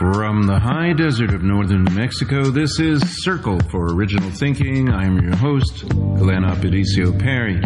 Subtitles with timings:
[0.00, 4.88] From the high desert of northern Mexico, this is Circle for Original Thinking.
[4.88, 7.60] I'm your host, Glenn Aparicio Perry.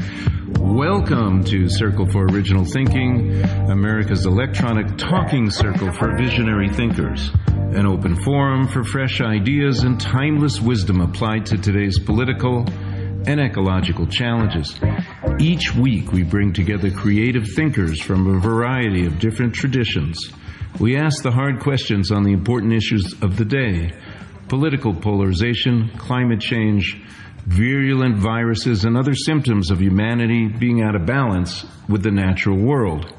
[0.58, 7.30] Welcome to Circle for Original Thinking, America's electronic talking circle for visionary thinkers.
[7.46, 12.66] An open forum for fresh ideas and timeless wisdom applied to today's political
[13.28, 14.74] and ecological challenges.
[15.38, 20.32] Each week, we bring together creative thinkers from a variety of different traditions
[20.80, 23.92] we ask the hard questions on the important issues of the day
[24.48, 27.00] political polarization, climate change,
[27.46, 33.12] virulent viruses, and other symptoms of humanity being out of balance with the natural world.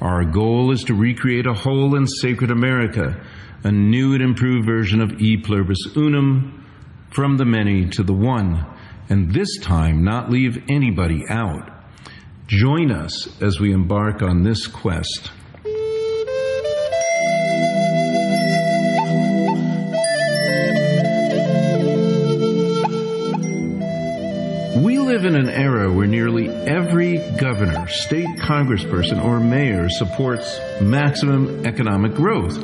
[0.00, 3.24] Our goal is to recreate a whole and sacred America,
[3.64, 6.66] a new and improved version of E pluribus unum,
[7.10, 8.64] from the many to the one,
[9.08, 11.70] and this time not leave anybody out.
[12.46, 15.30] Join us as we embark on this quest.
[25.10, 32.14] Live in an era where nearly every governor, state congressperson, or mayor supports maximum economic
[32.14, 32.56] growth.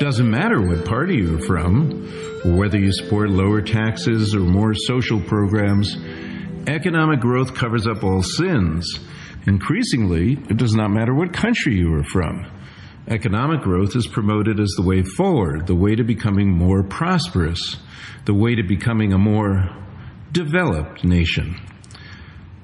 [0.00, 2.10] Doesn't matter what party you're from,
[2.44, 5.96] or whether you support lower taxes or more social programs,
[6.66, 8.98] economic growth covers up all sins.
[9.46, 12.44] Increasingly, it does not matter what country you are from.
[13.06, 17.76] Economic growth is promoted as the way forward, the way to becoming more prosperous,
[18.24, 19.70] the way to becoming a more
[20.32, 21.60] developed nation.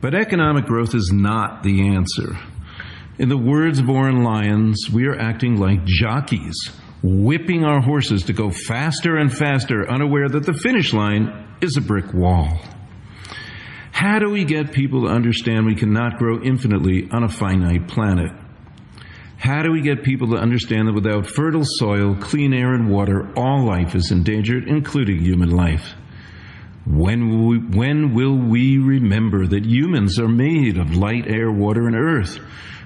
[0.01, 2.39] But economic growth is not the answer.
[3.19, 6.57] In the words of Oren Lyons, we are acting like jockeys,
[7.03, 11.81] whipping our horses to go faster and faster, unaware that the finish line is a
[11.81, 12.61] brick wall.
[13.91, 18.31] How do we get people to understand we cannot grow infinitely on a finite planet?
[19.37, 23.29] How do we get people to understand that without fertile soil, clean air, and water,
[23.37, 25.95] all life is endangered, including human life?
[26.89, 31.87] When will, we, when will we remember that humans are made of light, air, water,
[31.87, 32.39] and earth?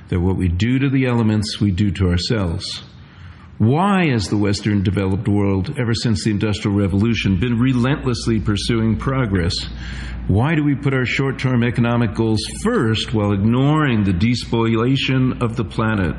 [0.09, 2.83] That what we do to the elements, we do to ourselves.
[3.59, 9.55] Why has the Western developed world, ever since the Industrial Revolution, been relentlessly pursuing progress?
[10.27, 15.55] Why do we put our short term economic goals first while ignoring the despoliation of
[15.55, 16.17] the planet?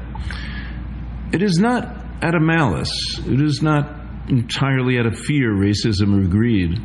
[1.33, 1.83] It is not
[2.21, 3.89] out of malice, it is not
[4.29, 6.79] entirely out of fear, racism, or greed.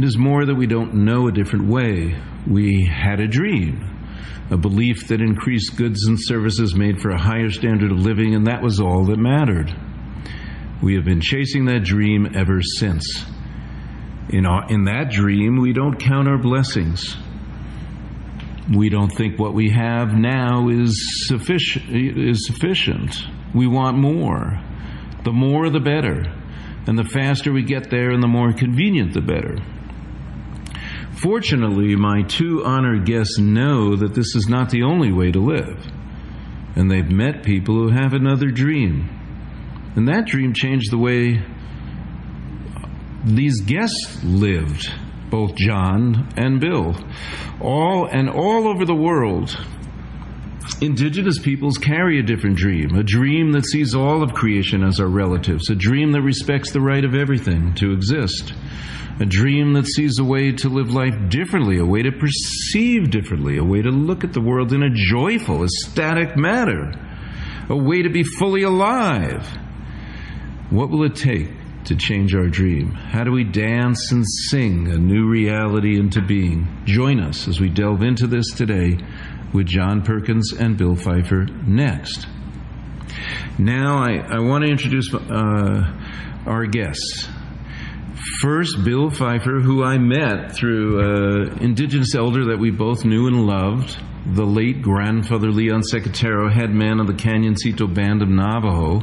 [0.00, 2.18] It is more that we don't know a different way.
[2.48, 3.84] We had a dream,
[4.50, 8.46] a belief that increased goods and services made for a higher standard of living, and
[8.46, 9.70] that was all that mattered.
[10.82, 13.26] We have been chasing that dream ever since.
[14.30, 17.14] In, our, in that dream, we don't count our blessings.
[18.74, 21.84] We don't think what we have now is sufficient.
[21.94, 23.22] Is sufficient.
[23.54, 24.62] We want more.
[25.24, 26.22] The more, the better.
[26.86, 29.58] And the faster we get there and the more convenient, the better.
[31.22, 35.86] Fortunately, my two honored guests know that this is not the only way to live.
[36.76, 39.08] And they've met people who have another dream.
[39.96, 41.44] And that dream changed the way
[43.24, 44.90] these guests lived,
[45.28, 46.96] both John and Bill.
[47.60, 49.54] All and all over the world,
[50.80, 55.08] indigenous peoples carry a different dream, a dream that sees all of creation as our
[55.08, 58.54] relatives, a dream that respects the right of everything to exist
[59.20, 63.58] a dream that sees a way to live life differently, a way to perceive differently,
[63.58, 66.90] a way to look at the world in a joyful, ecstatic manner,
[67.68, 69.46] a way to be fully alive.
[70.70, 71.50] What will it take
[71.84, 72.92] to change our dream?
[72.92, 76.82] How do we dance and sing a new reality into being?
[76.86, 78.96] Join us as we delve into this today
[79.52, 82.26] with John Perkins and Bill Pfeiffer next.
[83.58, 87.28] Now, I, I want to introduce uh, our guests.
[88.20, 93.26] First, Bill Pfeiffer, who I met through an uh, indigenous elder that we both knew
[93.26, 99.00] and loved, the late grandfather Leon Secatero, head man of the Canyoncito Band of Navajo.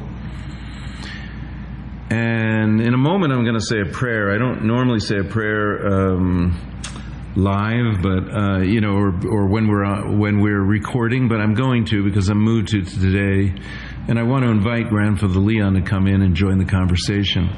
[2.12, 4.36] And in a moment, I'm going to say a prayer.
[4.36, 9.68] I don't normally say a prayer um, live, but uh, you know, or, or when
[9.68, 11.28] we're uh, when we're recording.
[11.28, 13.60] But I'm going to because I'm moved to today,
[14.08, 17.50] and I want to invite Grandfather Leon to come in and join the conversation.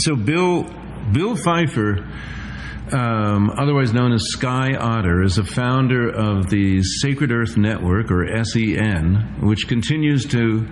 [0.00, 0.64] So, Bill
[1.12, 2.06] Bill Pfeiffer,
[2.92, 8.26] um, otherwise known as Sky Otter, is a founder of the Sacred Earth Network, or
[8.44, 10.68] SEN, which continues to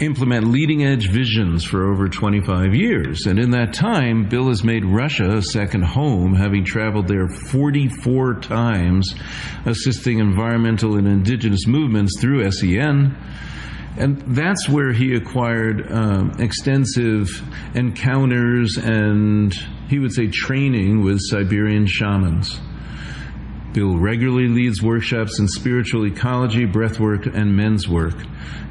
[0.00, 3.26] implement leading edge visions for over 25 years.
[3.26, 8.40] And in that time, Bill has made Russia a second home, having traveled there 44
[8.40, 9.14] times,
[9.66, 13.16] assisting environmental and indigenous movements through SEN
[13.96, 17.28] and that's where he acquired um, extensive
[17.74, 19.54] encounters and
[19.88, 22.58] he would say training with Siberian shamans.
[23.72, 28.14] Bill regularly leads workshops in spiritual ecology, breathwork, and men's work.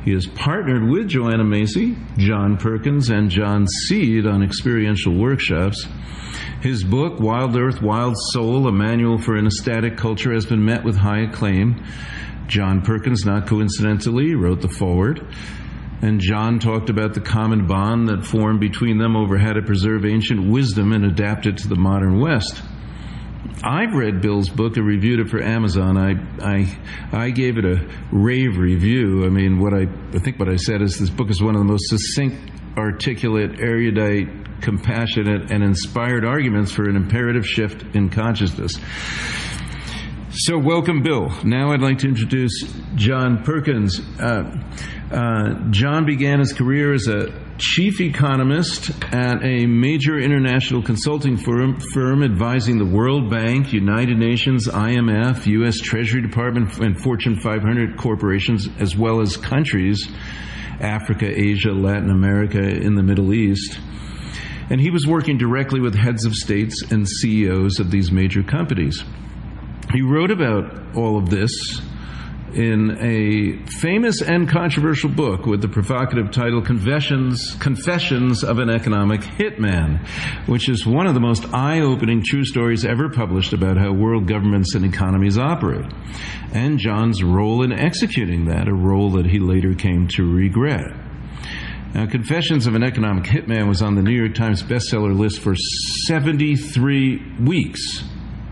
[0.05, 5.87] He has partnered with Joanna Macy, John Perkins, and John Seed on experiential workshops.
[6.61, 10.83] His book, Wild Earth, Wild Soul, a manual for an ecstatic culture, has been met
[10.83, 11.83] with high acclaim.
[12.51, 15.25] John Perkins, not coincidentally, wrote the foreword.
[16.01, 20.03] And John talked about the common bond that formed between them over how to preserve
[20.03, 22.61] ancient wisdom and adapt it to the modern West.
[23.63, 25.97] I've read Bill's book and reviewed it for Amazon.
[25.97, 26.77] I, I,
[27.13, 29.23] I gave it a rave review.
[29.25, 31.61] I mean, what I, I think what I said is this book is one of
[31.61, 38.77] the most succinct, articulate, erudite, compassionate, and inspired arguments for an imperative shift in consciousness.
[40.33, 41.29] So, welcome, Bill.
[41.43, 42.63] Now I'd like to introduce
[42.95, 43.99] John Perkins.
[44.17, 44.63] Uh,
[45.11, 51.81] uh, John began his career as a chief economist at a major international consulting firm,
[51.93, 55.79] firm advising the World Bank, United Nations, IMF, U.S.
[55.79, 60.09] Treasury Department, and Fortune 500 corporations, as well as countries
[60.79, 63.77] Africa, Asia, Latin America, in the Middle East.
[64.69, 69.03] And he was working directly with heads of states and CEOs of these major companies.
[69.93, 71.51] He wrote about all of this
[72.53, 79.21] in a famous and controversial book with the provocative title Confessions, Confessions of an Economic
[79.21, 80.05] Hitman,
[80.47, 84.75] which is one of the most eye-opening true stories ever published about how world governments
[84.75, 85.91] and economies operate.
[86.53, 90.95] And John's role in executing that, a role that he later came to regret.
[91.93, 95.55] Now, Confessions of an Economic Hitman was on the New York Times bestseller list for
[95.55, 98.03] 73 weeks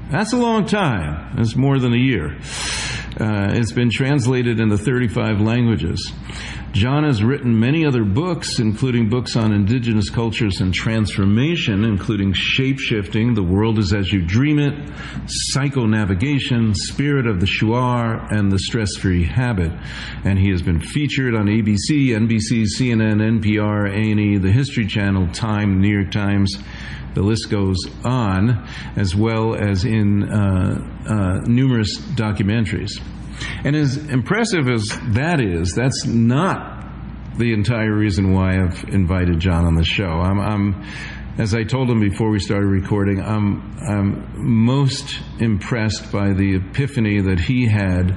[0.09, 1.35] that's a long time.
[1.35, 2.37] That's more than a year.
[3.19, 6.13] Uh, it's been translated into 35 languages.
[6.71, 13.33] John has written many other books, including books on indigenous cultures and transformation, including Shapeshifting,
[13.33, 14.75] The World is As You Dream It,
[15.25, 19.71] Psycho-Navigation, Spirit of the Shuar, and The Stress-Free Habit.
[20.23, 25.81] And he has been featured on ABC, NBC, CNN, NPR, A&E, The History Channel, Time,
[25.81, 26.55] New York Times,
[27.15, 30.79] the list goes on, as well as in uh,
[31.09, 32.91] uh, numerous documentaries.
[33.63, 36.85] And as impressive as that is, that's not
[37.37, 40.05] the entire reason why I've invited John on the show.
[40.05, 40.85] I'm, I'm
[41.37, 47.21] as I told him before we started recording, I'm, I'm most impressed by the epiphany
[47.21, 48.11] that he had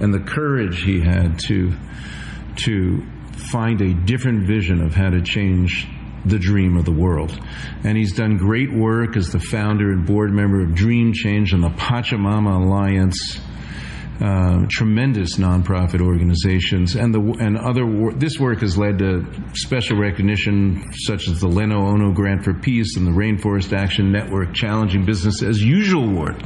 [0.00, 1.72] and the courage he had to,
[2.56, 3.06] to
[3.50, 5.88] find a different vision of how to change
[6.26, 7.38] the dream of the world.
[7.84, 11.62] And he's done great work as the founder and board member of Dream Change and
[11.62, 13.40] the Pachamama Alliance.
[14.20, 17.84] Uh, tremendous nonprofit organizations and the and other
[18.16, 19.24] this work has led to
[19.54, 25.04] special recognition such as the LennonOno Grant for Peace and the Rainforest Action Network Challenging
[25.04, 26.44] Business as Usual Award.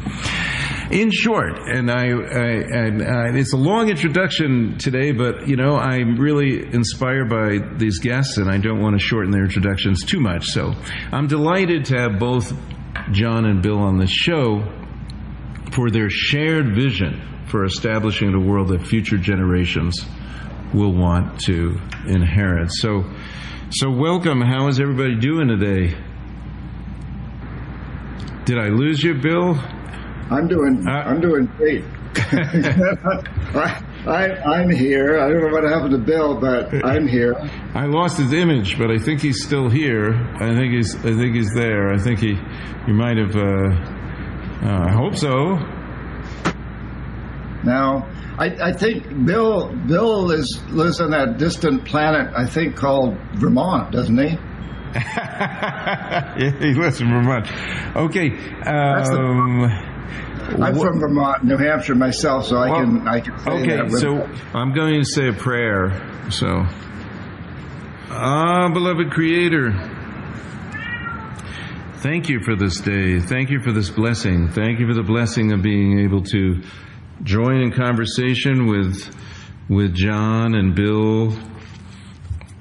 [0.91, 2.51] In short, and I, I
[2.85, 8.01] and uh, it's a long introduction today, but you know I'm really inspired by these
[8.01, 10.49] guests, and I don't want to shorten their introductions too much.
[10.49, 10.75] So
[11.11, 12.53] I'm delighted to have both
[13.13, 14.63] John and Bill on the show
[15.73, 20.07] for their shared vision for establishing a world that future generations
[20.73, 22.73] will want to inherit.
[22.73, 23.05] So,
[23.69, 24.41] so welcome.
[24.41, 25.95] How is everybody doing today?
[28.47, 29.55] Did I lose you, Bill?
[30.31, 30.83] I'm doing.
[30.89, 31.85] Uh, I'm doing great.
[34.07, 35.21] I, am here.
[35.21, 37.35] I don't know what happened to Bill, but I'm here.
[37.75, 40.15] I lost his image, but I think he's still here.
[40.41, 40.97] I think he's.
[40.97, 41.93] I think he's there.
[41.93, 42.35] I think he.
[42.87, 43.37] He might have.
[43.37, 44.01] Uh,
[44.65, 45.82] uh, I hope so.
[47.65, 52.33] Now, I, I, think Bill Bill is lives on that distant planet.
[52.37, 54.37] I think called Vermont, doesn't he?
[54.95, 57.47] yeah, he lives in Vermont.
[57.97, 58.31] Okay.
[58.67, 59.91] Um,
[60.61, 63.89] I'm from Vermont, New Hampshire myself, so I well, can I can okay.
[63.97, 65.93] so I'm going to say a prayer.
[66.31, 66.67] So,
[68.11, 69.73] ah, beloved Creator,
[71.99, 73.21] thank you for this day.
[73.21, 74.49] Thank you for this blessing.
[74.49, 76.61] Thank you for the blessing of being able to
[77.23, 79.15] join in conversation with
[79.69, 81.31] with John and Bill.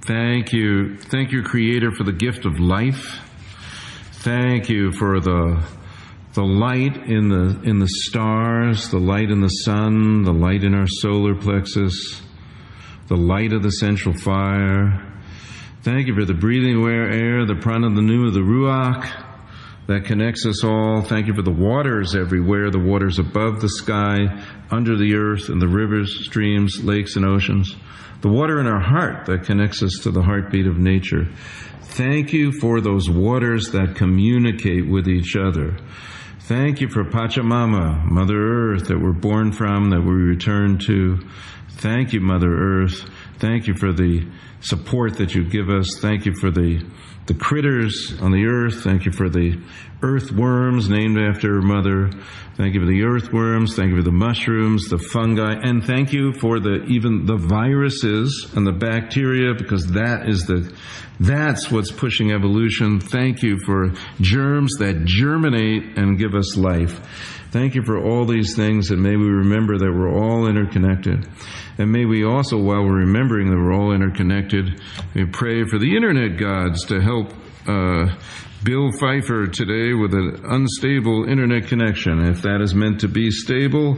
[0.05, 3.19] Thank you, thank you, Creator, for the gift of life.
[4.23, 5.63] Thank you for the
[6.33, 10.73] the light in the in the stars, the light in the sun, the light in
[10.75, 12.21] our solar plexus,
[13.07, 15.07] the light of the central fire.
[15.81, 19.20] Thank you for the breathing air, the prana, the nu, the ruach
[19.91, 21.01] that connects us all.
[21.01, 25.61] Thank you for the waters everywhere, the waters above the sky, under the earth, and
[25.61, 27.75] the rivers, streams, lakes, and oceans.
[28.21, 31.27] the water in our heart that connects us to the heartbeat of nature.
[31.81, 35.77] Thank you for those waters that communicate with each other.
[36.41, 41.19] Thank you for Pachamama, Mother Earth, that we're born from, that we return to.
[41.69, 43.09] Thank you, Mother Earth.
[43.39, 44.27] Thank you for the
[44.59, 45.97] support that you give us.
[45.99, 46.85] Thank you for the,
[47.27, 48.83] the critters on the earth.
[48.83, 49.59] Thank you for the
[50.01, 52.11] earthworms named after Mother.
[52.55, 53.75] Thank you for the earthworms.
[53.75, 58.51] Thank you for the mushrooms, the fungi, and thank you for the even the viruses
[58.55, 60.73] and the bacteria because that is the
[61.19, 62.99] that's what's pushing evolution.
[62.99, 66.99] Thank you for germs that germinate and give us life.
[67.51, 71.27] Thank you for all these things, and may we remember that we're all interconnected.
[71.81, 74.79] And may we also, while we're remembering that we're all interconnected,
[75.15, 77.33] we pray for the internet gods to help
[77.67, 78.15] uh,
[78.63, 82.23] Bill Pfeiffer today with an unstable internet connection.
[82.23, 83.97] If that is meant to be stable,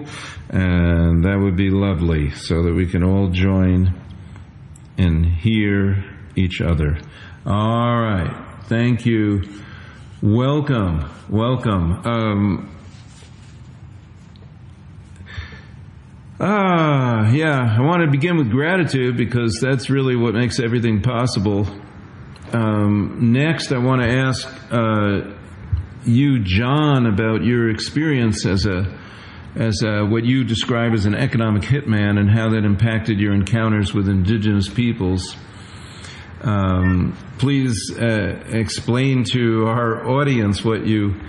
[0.50, 3.94] and that would be lovely, so that we can all join
[4.98, 6.06] and hear
[6.38, 6.98] each other.
[7.46, 8.64] All right.
[8.68, 9.42] Thank you.
[10.22, 11.12] Welcome.
[11.30, 12.08] Welcome.
[12.08, 12.73] Um,
[16.46, 17.74] Ah, yeah.
[17.78, 21.66] I want to begin with gratitude because that's really what makes everything possible.
[22.52, 25.22] Um, next, I want to ask uh,
[26.04, 28.94] you, John, about your experience as a
[29.56, 33.94] as a, what you describe as an economic hitman and how that impacted your encounters
[33.94, 35.38] with indigenous peoples.
[36.42, 41.22] Um, please uh, explain to our audience what you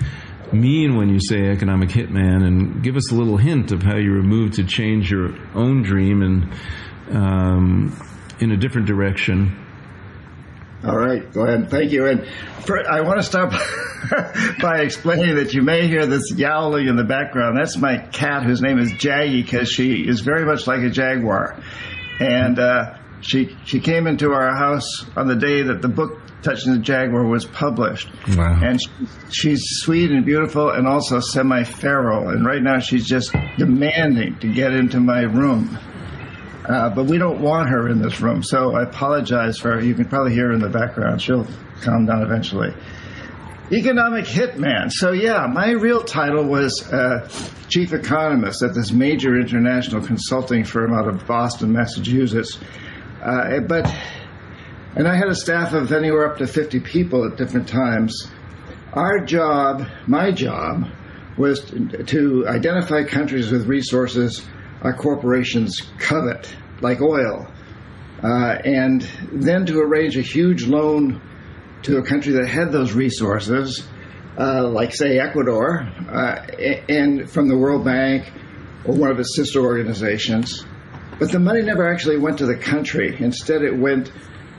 [0.53, 4.11] mean when you say economic hitman and give us a little hint of how you
[4.13, 6.53] were moved to change your own dream and
[7.11, 7.97] um,
[8.41, 9.61] in a different direction.
[10.87, 11.71] All right, go ahead.
[11.71, 12.07] Thank you.
[12.07, 12.27] And
[12.67, 13.51] for, I want to start
[14.61, 17.57] by explaining that you may hear this yowling in the background.
[17.57, 21.59] That's my cat, whose name is Jaggy, because she is very much like a jaguar.
[22.21, 26.75] And uh, she she came into our house on the day that the book Touching
[26.75, 28.09] the Jaguar was published.
[28.37, 28.61] Wow.
[28.63, 28.91] And she,
[29.31, 32.29] she's sweet and beautiful and also semi feral.
[32.29, 35.79] And right now she's just demanding to get into my room.
[36.69, 39.83] Uh, but we don't want her in this room, so I apologize for her.
[39.83, 41.21] You can probably hear her in the background.
[41.21, 41.47] She'll
[41.83, 42.75] calm down eventually.
[43.73, 44.91] Economic hitman.
[44.91, 47.29] So, yeah, my real title was uh,
[47.69, 52.59] chief economist at this major international consulting firm out of Boston, Massachusetts.
[53.23, 53.87] Uh, but
[54.97, 58.31] and I had a staff of anywhere up to 50 people at different times.
[58.93, 60.87] Our job, my job,
[61.37, 61.65] was
[62.07, 64.47] to identify countries with resources
[64.83, 67.51] our corporations covet, like oil,
[68.23, 69.01] uh, and
[69.33, 71.21] then to arrange a huge loan
[71.83, 73.87] to a country that had those resources,
[74.39, 76.47] uh, like, say, Ecuador, uh,
[76.89, 78.31] and from the World Bank
[78.85, 80.65] or one of its sister organizations.
[81.19, 83.17] But the money never actually went to the country.
[83.19, 84.13] Instead, it went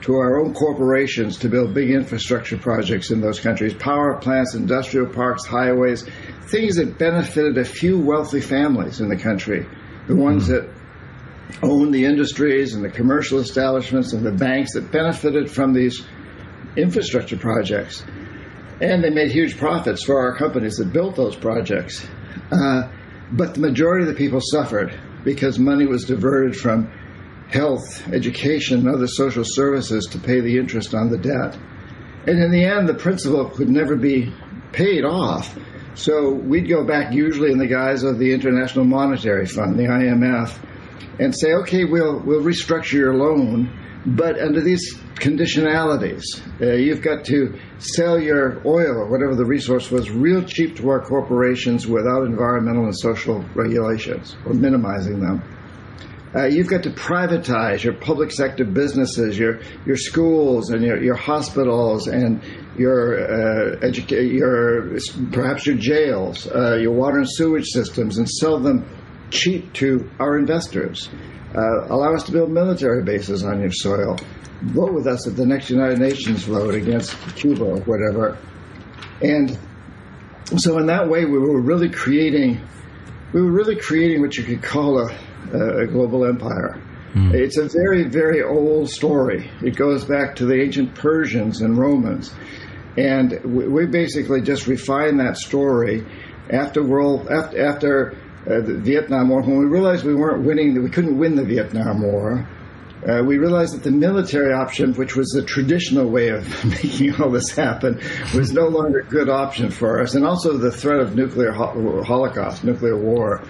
[0.05, 5.11] to our own corporations to build big infrastructure projects in those countries power plants, industrial
[5.11, 6.07] parks, highways,
[6.43, 9.65] things that benefited a few wealthy families in the country,
[10.07, 10.67] the ones mm-hmm.
[10.67, 16.05] that owned the industries and the commercial establishments and the banks that benefited from these
[16.77, 18.03] infrastructure projects.
[18.79, 22.05] And they made huge profits for our companies that built those projects.
[22.51, 22.91] Uh,
[23.31, 24.93] but the majority of the people suffered
[25.23, 26.91] because money was diverted from
[27.49, 31.57] health, education, and other social services to pay the interest on the debt.
[32.27, 34.33] And in the end, the principal could never be
[34.71, 35.57] paid off.
[35.93, 40.57] So we'd go back, usually in the guise of the International Monetary Fund, the IMF,
[41.19, 43.69] and say, okay, we'll, we'll restructure your loan,
[44.05, 46.23] but under these conditionalities,
[46.61, 50.89] uh, you've got to sell your oil or whatever the resource was real cheap to
[50.89, 55.41] our corporations without environmental and social regulations or minimizing them.
[56.35, 61.15] Uh, you've got to privatize your public sector businesses, your your schools and your, your
[61.15, 62.43] hospitals and
[62.77, 64.97] your uh, educa- your
[65.31, 68.85] perhaps your jails, uh, your water and sewage systems, and sell them
[69.29, 71.09] cheap to our investors.
[71.55, 74.17] Uh, allow us to build military bases on your soil.
[74.61, 78.37] Vote with us at the next United Nations vote against Cuba or whatever.
[79.21, 79.57] And
[80.57, 82.61] so, in that way, we were really creating
[83.31, 85.13] we were really creating what you could call a
[85.53, 86.81] a global empire.
[87.13, 87.33] Mm.
[87.33, 89.49] It's a very, very old story.
[89.61, 92.33] It goes back to the ancient Persians and Romans.
[92.97, 96.05] And we basically just refined that story
[96.49, 98.11] after world after, after
[98.45, 99.41] uh, the Vietnam War.
[99.41, 102.47] When we realized we weren't winning, that we couldn't win the Vietnam War,
[103.07, 107.29] uh, we realized that the military option, which was the traditional way of making all
[107.29, 107.99] this happen,
[108.33, 112.03] was no longer a good option for us, and also the threat of nuclear ho-
[112.03, 113.43] holocaust, nuclear war.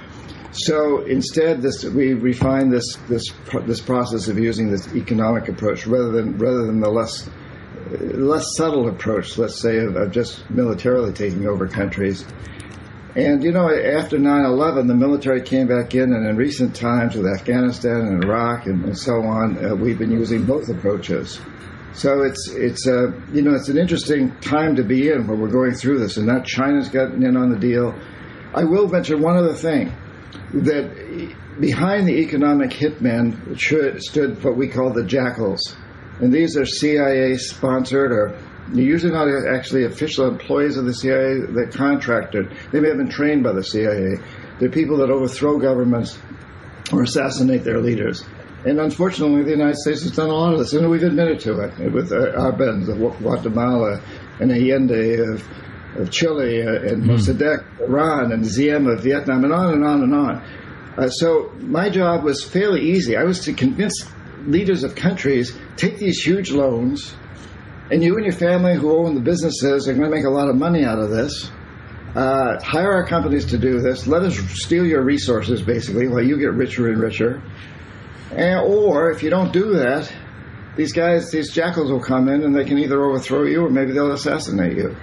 [0.58, 3.30] So instead, this we refine this this
[3.66, 7.30] this process of using this economic approach rather than rather than the less
[7.92, 12.26] less subtle approach, let's say, of, of just militarily taking over countries.
[13.18, 17.28] And you know, after 9/11, the military came back in, and in recent times with
[17.28, 21.38] Afghanistan and Iraq and, and so on, uh, we've been using both approaches.
[21.92, 25.36] So it's it's a uh, you know it's an interesting time to be in where
[25.36, 27.94] we're going through this, and now China's gotten in on the deal.
[28.54, 29.94] I will mention one other thing
[30.54, 33.58] that behind the economic hitmen
[34.02, 35.76] stood what we call the jackals.
[36.20, 38.38] And these are CIA sponsored or
[38.74, 42.52] usually not actually official employees of the CIA that contracted.
[42.72, 44.18] They may have been trained by the CIA.
[44.60, 46.18] They're people that overthrow governments
[46.92, 48.24] or assassinate their leaders.
[48.66, 51.60] And unfortunately, the United States has done a lot of this, and we've admitted to
[51.60, 54.02] it with uh, Arbenz of Guatemala
[54.40, 55.48] and Allende of,
[55.96, 57.08] of Chile uh, and mm.
[57.08, 60.36] Mossadegh, Iran, and Diem of Vietnam, and on and on and on.
[60.98, 63.18] Uh, so my job was fairly easy.
[63.18, 64.06] I was to convince
[64.46, 67.14] leaders of countries take these huge loans,
[67.92, 70.50] and you and your family who own the businesses are going to make a lot
[70.50, 71.52] of money out of this.
[72.16, 74.08] Uh, hire our companies to do this.
[74.08, 77.42] Let us steal your resources, basically, while you get richer and richer.
[78.32, 80.12] And, or if you don't do that,
[80.78, 83.92] these guys, these jackals will come in and they can either overthrow you or maybe
[83.92, 84.96] they'll assassinate you.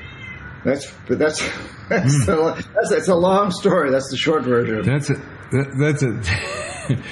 [0.65, 1.41] That's but that's
[1.89, 2.29] that's, mm.
[2.29, 3.91] a, that's, that's a long story.
[3.91, 4.83] That's the short version.
[4.83, 7.03] That's a that, that's a.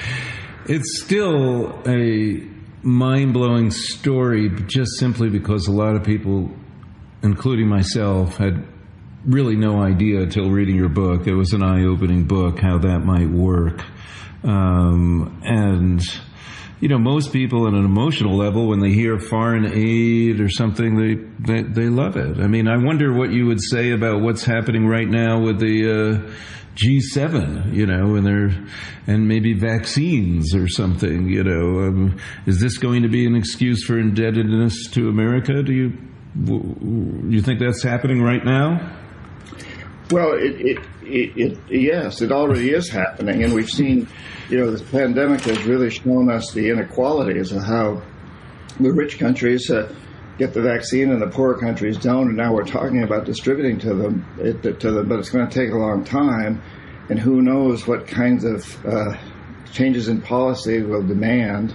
[0.72, 2.48] it's still a
[2.82, 6.50] mind blowing story, just simply because a lot of people,
[7.22, 8.66] including myself, had
[9.24, 11.26] really no idea until reading your book.
[11.26, 13.82] It was an eye opening book how that might work.
[14.42, 16.00] Um, and,
[16.80, 20.96] you know, most people on an emotional level, when they hear foreign aid or something,
[20.96, 21.14] they,
[21.52, 22.40] they, they love it.
[22.40, 26.24] I mean, I wonder what you would say about what's happening right now with the,
[26.26, 26.32] uh,
[26.76, 28.50] G7, you know, and there,
[29.06, 31.86] and maybe vaccines or something, you know.
[31.86, 35.62] Um, is this going to be an excuse for indebtedness to America?
[35.62, 35.90] Do you,
[36.42, 38.96] do you think that's happening right now?
[40.10, 44.08] Well, it, it, it, it, yes, it already is happening, and we've seen,
[44.50, 48.02] you know, this pandemic has really shown us the inequalities of how
[48.80, 49.94] the rich countries uh,
[50.38, 53.94] get the vaccine and the poor countries don't, and now we're talking about distributing to
[53.94, 56.60] them, it, to them, but it's going to take a long time,
[57.08, 59.16] and who knows what kinds of uh,
[59.72, 61.72] changes in policy will demand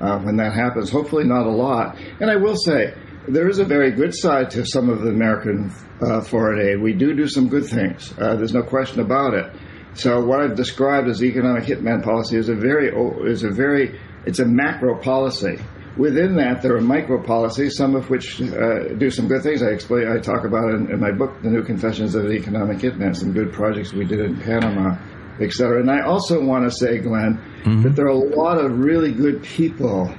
[0.00, 0.90] uh, when that happens.
[0.90, 1.96] Hopefully, not a lot.
[2.20, 2.94] And I will say,
[3.26, 6.82] there is a very good side to some of the American uh, foreign aid.
[6.82, 8.12] We do do some good things.
[8.18, 9.54] Uh, there's no question about it.
[9.94, 12.88] So what I've described as economic hitman policy is a very
[13.30, 15.58] is a very it's a macro policy.
[15.96, 19.62] Within that, there are micro policies, some of which uh, do some good things.
[19.62, 22.78] I explain, I talk about in, in, my book, The New Confessions of the Economic
[22.78, 24.96] Hitman, some good projects we did in Panama,
[25.38, 25.80] et cetera.
[25.80, 27.82] And I also want to say, Glenn, mm-hmm.
[27.82, 30.14] that there are a lot of really good people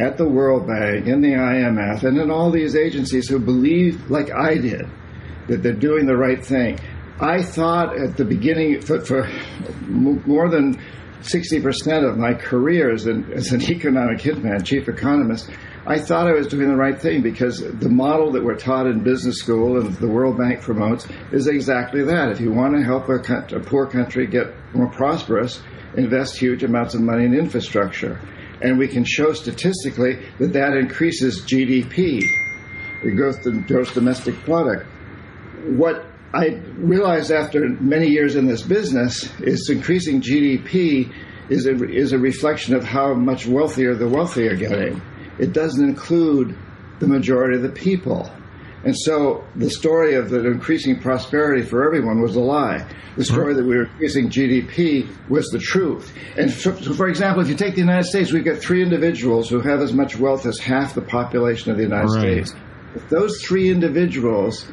[0.00, 4.30] at the World Bank, in the IMF, and in all these agencies who believe, like
[4.32, 4.86] I did,
[5.48, 6.78] that they're doing the right thing.
[7.22, 9.30] I thought at the beginning, for, for
[9.86, 10.76] more than
[11.20, 15.48] 60% of my career as an, as an economic hitman, chief economist,
[15.86, 19.04] I thought I was doing the right thing because the model that we're taught in
[19.04, 22.32] business school and the World Bank promotes is exactly that.
[22.32, 23.20] If you want to help a,
[23.56, 25.62] a poor country get more prosperous,
[25.96, 28.20] invest huge amounts of money in infrastructure.
[28.60, 32.22] And we can show statistically that that increases GDP,
[33.00, 34.86] gross, gross domestic product.
[35.66, 41.12] What I realized after many years in this business is increasing GDP
[41.50, 45.02] is a, is a reflection of how much wealthier the wealthy are getting.
[45.38, 46.56] It doesn't include
[47.00, 48.30] the majority of the people.
[48.84, 52.78] And so the story of the increasing prosperity for everyone was a lie.
[52.78, 53.24] The uh-huh.
[53.24, 56.12] story that we were increasing GDP was the truth.
[56.36, 59.60] And so, for example, if you take the United States, we've got three individuals who
[59.60, 62.46] have as much wealth as half the population of the United right.
[62.46, 62.54] States.
[62.94, 64.66] If those three individuals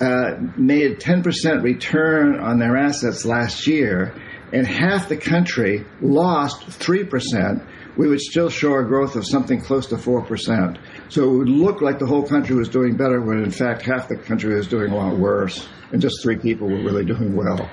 [0.00, 4.14] uh, made 10% return on their assets last year,
[4.52, 9.86] and half the country lost 3%, we would still show a growth of something close
[9.86, 10.78] to 4%.
[11.08, 14.08] So it would look like the whole country was doing better when in fact half
[14.08, 17.68] the country was doing a lot worse, and just three people were really doing well.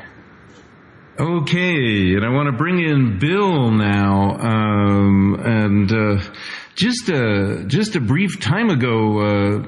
[1.20, 6.24] Okay, and I want to bring in Bill now, um, and uh,
[6.74, 9.68] just a just a brief time ago, uh,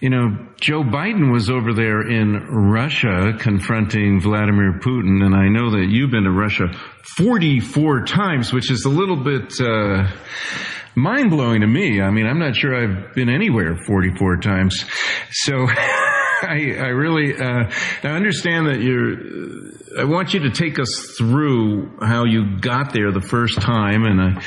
[0.00, 2.34] you know, Joe Biden was over there in
[2.70, 6.68] Russia confronting Vladimir Putin, and I know that you've been to Russia
[7.16, 10.08] 44 times, which is a little bit uh,
[10.94, 12.00] mind blowing to me.
[12.00, 14.84] I mean, I'm not sure I've been anywhere 44 times.
[15.30, 15.66] So.
[16.40, 17.68] I, I really, uh,
[18.04, 23.10] I understand that you're, I want you to take us through how you got there
[23.10, 24.42] the first time and I,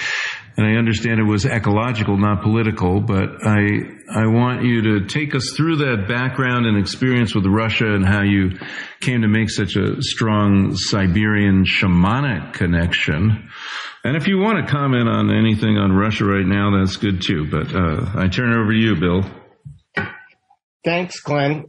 [0.58, 3.80] and I understand it was ecological, not political, but I,
[4.14, 8.24] I want you to take us through that background and experience with Russia and how
[8.24, 8.52] you
[9.00, 13.50] came to make such a strong Siberian shamanic connection.
[14.04, 17.50] And if you want to comment on anything on Russia right now, that's good too.
[17.50, 19.24] But uh, I turn it over to you, Bill.
[20.84, 21.66] Thanks, Glenn.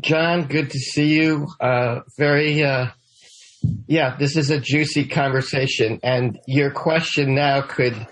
[0.00, 1.48] John, good to see you.
[1.60, 2.88] Uh, very, uh,
[3.86, 8.06] yeah, this is a juicy conversation, and your question now could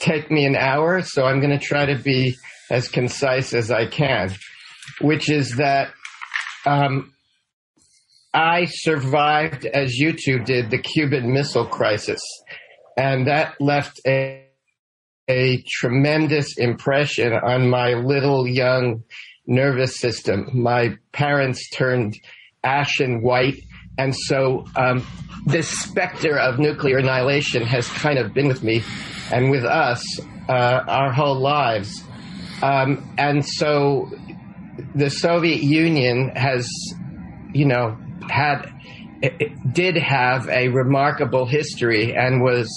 [0.00, 2.36] take me an hour, so I'm going to try to be
[2.70, 4.34] as concise as I can,
[5.00, 5.92] which is that
[6.66, 7.12] um,
[8.34, 12.20] I survived, as you two did, the Cuban Missile Crisis,
[12.96, 14.42] and that left a
[15.28, 19.02] a tremendous impression on my little young
[19.46, 20.48] nervous system.
[20.52, 22.14] My parents turned
[22.62, 23.58] ashen white.
[23.98, 25.06] And so um,
[25.46, 28.82] this specter of nuclear annihilation has kind of been with me
[29.32, 30.02] and with us
[30.48, 30.52] uh,
[30.86, 32.02] our whole lives.
[32.62, 34.10] Um, and so
[34.94, 36.70] the Soviet Union has,
[37.52, 37.96] you know,
[38.28, 38.72] had,
[39.72, 42.68] did have a remarkable history and was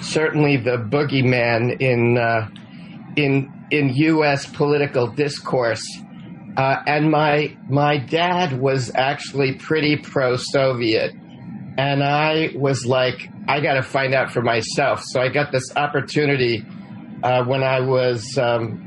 [0.00, 2.48] certainly the boogeyman in uh,
[3.16, 4.46] in in U.S.
[4.46, 5.84] political discourse.
[6.56, 11.12] Uh, and my my dad was actually pretty pro-Soviet,
[11.76, 15.02] and I was like, I got to find out for myself.
[15.04, 16.64] So I got this opportunity
[17.22, 18.38] uh, when I was.
[18.38, 18.80] Um,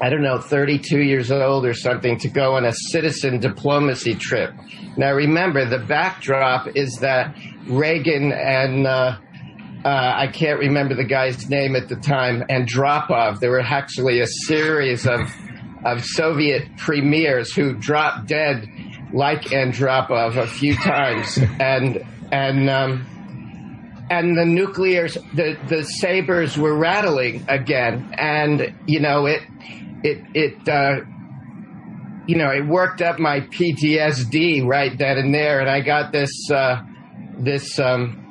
[0.00, 4.52] I don't know, 32 years old or something, to go on a citizen diplomacy trip.
[4.96, 7.36] Now, remember, the backdrop is that
[7.68, 9.18] Reagan and uh,
[9.84, 13.38] uh, I can't remember the guy's name at the time, Andropov.
[13.40, 15.20] There were actually a series of
[15.84, 18.68] of Soviet premiers who dropped dead
[19.12, 26.76] like Andropov a few times, and and um, and the nuclear the the sabers were
[26.76, 29.42] rattling again, and you know it
[30.02, 30.68] it it.
[30.68, 31.04] Uh,
[32.26, 36.50] you know, it worked up my PTSD right then and there, and I got this
[36.50, 36.82] uh,
[37.36, 38.24] this um,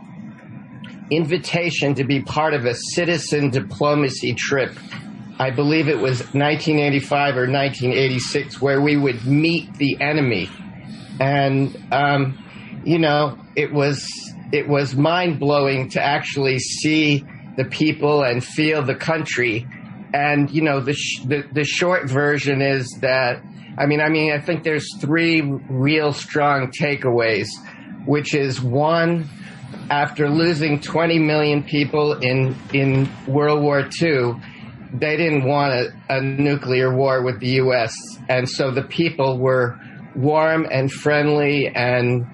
[1.11, 4.75] invitation to be part of a citizen diplomacy trip.
[5.39, 10.49] I believe it was 1985 or 1986, where we would meet the enemy,
[11.19, 12.37] and um,
[12.83, 14.07] you know it was
[14.51, 17.25] it was mind blowing to actually see
[17.57, 19.67] the people and feel the country.
[20.13, 23.43] And you know the, sh- the the short version is that
[23.77, 27.47] I mean I mean I think there's three real strong takeaways,
[28.05, 29.27] which is one
[29.89, 34.35] after losing 20 million people in in World War II,
[34.93, 37.95] they didn't want a, a, nuclear war with the U.S.
[38.29, 39.79] And so the people were
[40.15, 42.27] warm and friendly, and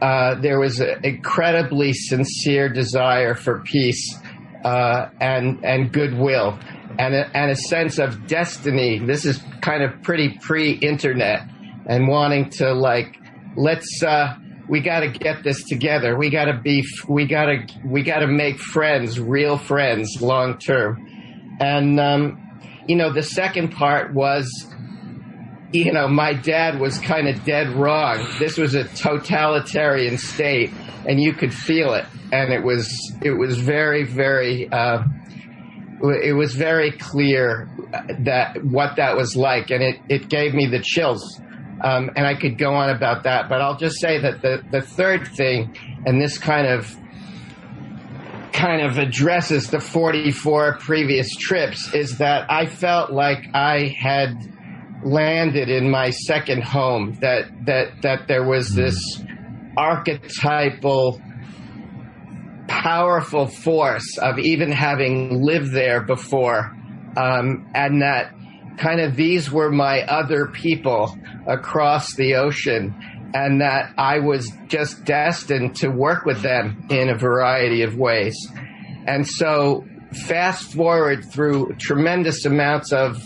[0.00, 4.16] uh, there was an incredibly sincere desire for peace
[4.64, 6.58] uh, and and goodwill,
[6.98, 8.98] and a, and a sense of destiny.
[8.98, 11.48] This is kind of pretty pre-internet,
[11.86, 13.18] and wanting to like
[13.56, 14.02] let's.
[14.02, 14.36] Uh,
[14.68, 16.16] we got to get this together.
[16.16, 20.58] We got to be, we got to, we got to make friends, real friends, long
[20.58, 21.06] term.
[21.60, 24.48] And, um, you know, the second part was,
[25.72, 28.26] you know, my dad was kind of dead wrong.
[28.38, 30.72] This was a totalitarian state,
[31.06, 32.06] and you could feel it.
[32.32, 35.02] And it was, it was very, very, uh,
[36.02, 37.68] it was very clear
[38.20, 41.40] that what that was like, and it, it gave me the chills
[41.80, 44.80] um, and I could go on about that, but I'll just say that the, the
[44.80, 46.96] third thing, and this kind of
[48.56, 54.34] kind of addresses the 44 previous trips, is that I felt like I had
[55.04, 57.18] landed in my second home.
[57.20, 58.98] That that that there was this
[59.76, 61.20] archetypal
[62.66, 66.74] powerful force of even having lived there before,
[67.16, 68.34] um, and that
[68.78, 71.16] kind of these were my other people
[71.46, 72.94] across the ocean
[73.36, 78.34] and that I was just destined to work with them in a variety of ways.
[79.06, 79.84] And so
[80.26, 83.22] fast forward through tremendous amounts of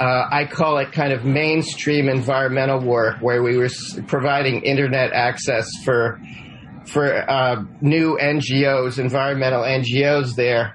[0.00, 3.68] uh, I call it kind of mainstream environmental work, where we were
[4.08, 6.20] providing internet access for
[6.86, 10.74] for uh, new NGOs, environmental NGOs there,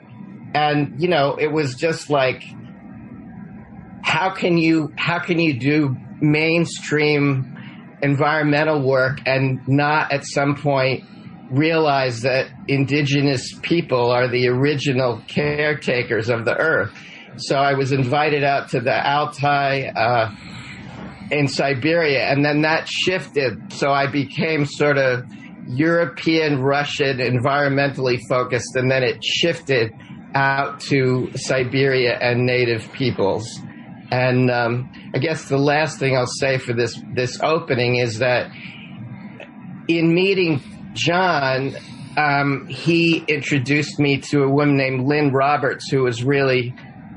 [0.53, 2.45] and you know it was just like
[4.03, 7.52] how can you how can you do mainstream
[8.03, 11.05] environmental work and not at some point
[11.49, 16.91] realize that indigenous people are the original caretakers of the earth.
[17.37, 20.31] So I was invited out to the Altai uh,
[21.31, 23.73] in Siberia, and then that shifted.
[23.73, 25.25] So I became sort of
[25.67, 29.91] European, Russian, environmentally focused, and then it shifted
[30.35, 33.47] out to Siberia and native peoples.
[34.13, 38.51] And um, I guess the last thing I'll say for this this opening is that
[39.87, 40.61] in meeting
[40.93, 41.75] John,
[42.15, 46.75] um, he introduced me to a woman named Lynn Roberts, who was really,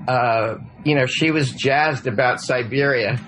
[0.09, 0.55] uh,
[0.85, 3.21] you know, she was jazzed about Siberia.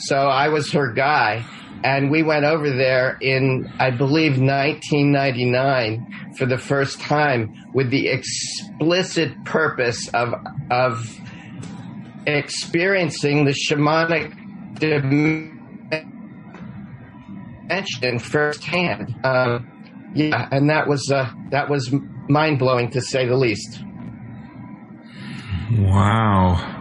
[0.00, 1.44] So I was her guy.
[1.84, 8.08] And we went over there in, I believe, 1999 for the first time with the
[8.08, 10.34] explicit purpose of,
[10.70, 11.21] of
[12.26, 14.32] experiencing the shamanic
[14.78, 15.60] dimension
[18.18, 19.14] firsthand.
[19.24, 21.92] Um, yeah, and that was uh, that was
[22.28, 23.82] mind blowing to say the least.
[25.78, 26.72] Wow.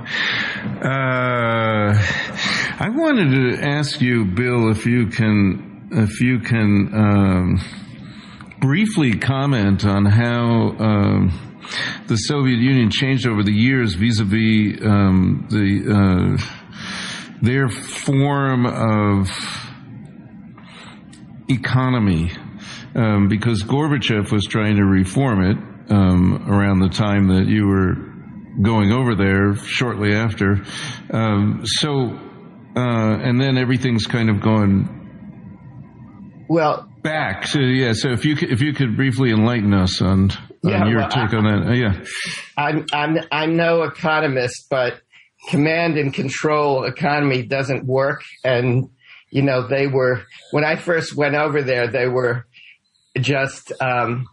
[0.83, 1.93] Uh,
[2.83, 7.61] I wanted to ask you, Bill, if you can, if you can um,
[8.59, 11.50] briefly comment on how um,
[12.07, 16.61] the Soviet Union changed over the years vis-a-vis um, the uh,
[17.41, 19.29] their form of
[21.49, 22.31] economy
[22.95, 27.95] um, because Gorbachev was trying to reform it um, around the time that you were
[28.61, 30.63] going over there shortly after.
[31.11, 32.17] Um, so,
[32.75, 37.47] uh, and then everything's kind of gone well back.
[37.47, 40.31] So yeah, so if you could, if you could briefly enlighten us on,
[40.63, 42.03] Yeah, on your well, take on that, uh, yeah.
[42.55, 45.01] I'm I'm I'm no economist, but
[45.49, 48.21] command and control economy doesn't work.
[48.43, 48.89] And
[49.31, 52.45] you know, they were when I first went over there, they were
[53.19, 54.27] just um,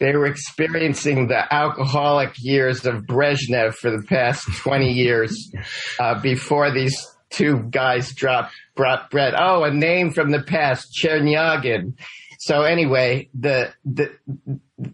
[0.00, 5.52] they were experiencing the alcoholic years of Brezhnev for the past twenty years
[6.00, 6.96] uh, before these
[7.30, 9.34] two guys dropped brought bread.
[9.36, 11.92] Oh, a name from the past, Chernenko.
[12.38, 14.16] So anyway, the the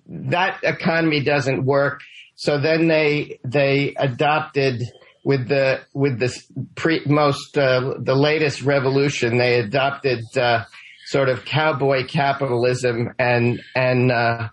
[0.08, 2.00] that economy doesn't work.
[2.36, 4.82] So then they they adopted
[5.24, 6.34] with the with the
[6.74, 9.36] pre, most uh, the latest revolution.
[9.36, 10.64] They adopted uh,
[11.06, 14.48] sort of cowboy capitalism and and uh,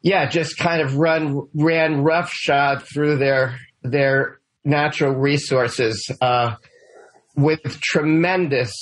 [0.00, 6.10] yeah, just kind of run ran roughshod through their their natural resources.
[6.20, 6.54] Uh,
[7.36, 8.72] with tremendous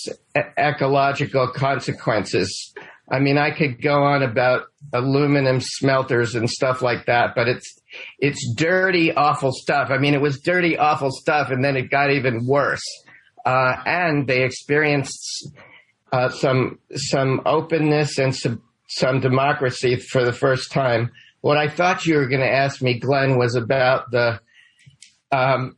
[0.59, 2.75] ecological consequences.
[3.11, 7.79] I mean, I could go on about aluminum smelters and stuff like that, but it's
[8.19, 9.91] it's dirty, awful stuff.
[9.91, 12.83] I mean, it was dirty, awful stuff, and then it got even worse.
[13.45, 15.53] Uh, and they experienced
[16.13, 21.11] uh, some some openness and some some democracy for the first time.
[21.41, 24.41] What I thought you were going to ask me, Glenn, was about the
[25.33, 25.77] um,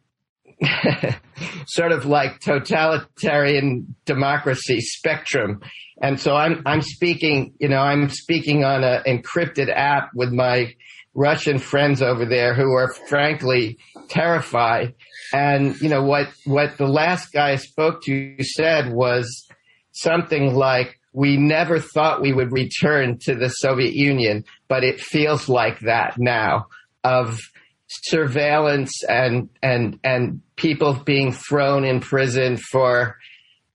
[1.67, 5.61] sort of like totalitarian democracy spectrum.
[6.01, 10.75] And so I'm I'm speaking, you know, I'm speaking on an encrypted app with my
[11.15, 13.79] Russian friends over there who are frankly
[14.09, 14.95] terrified.
[15.33, 19.47] And you know what what the last guy I spoke to said was
[19.93, 25.49] something like we never thought we would return to the Soviet Union, but it feels
[25.49, 26.67] like that now
[27.05, 27.39] of
[27.87, 33.17] surveillance and and and people being thrown in prison for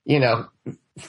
[0.04, 0.48] you know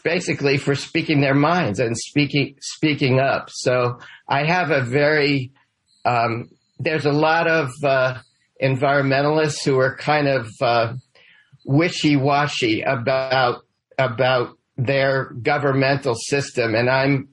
[0.02, 3.48] basically for speaking their minds and speaking speaking up.
[3.50, 3.98] So
[4.28, 5.52] i have a very
[6.04, 6.48] um,
[6.78, 8.18] there's a lot of uh,
[8.62, 10.94] environmentalists who are kind of uh,
[11.64, 13.62] wishy-washy about
[13.98, 16.74] about their governmental system.
[16.74, 17.28] And i'm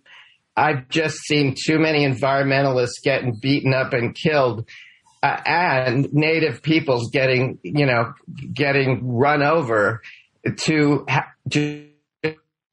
[0.56, 4.68] i've just seen too many environmentalists getting beaten up and killed
[5.24, 8.14] uh, and native peoples getting, you know,
[8.54, 10.02] getting run over
[10.58, 11.90] to ha- ju-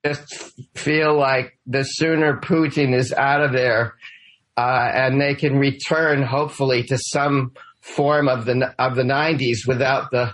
[0.05, 3.95] just feel like the sooner Putin is out of there
[4.57, 10.11] uh, and they can return, hopefully, to some form of the of the '90s without
[10.11, 10.33] the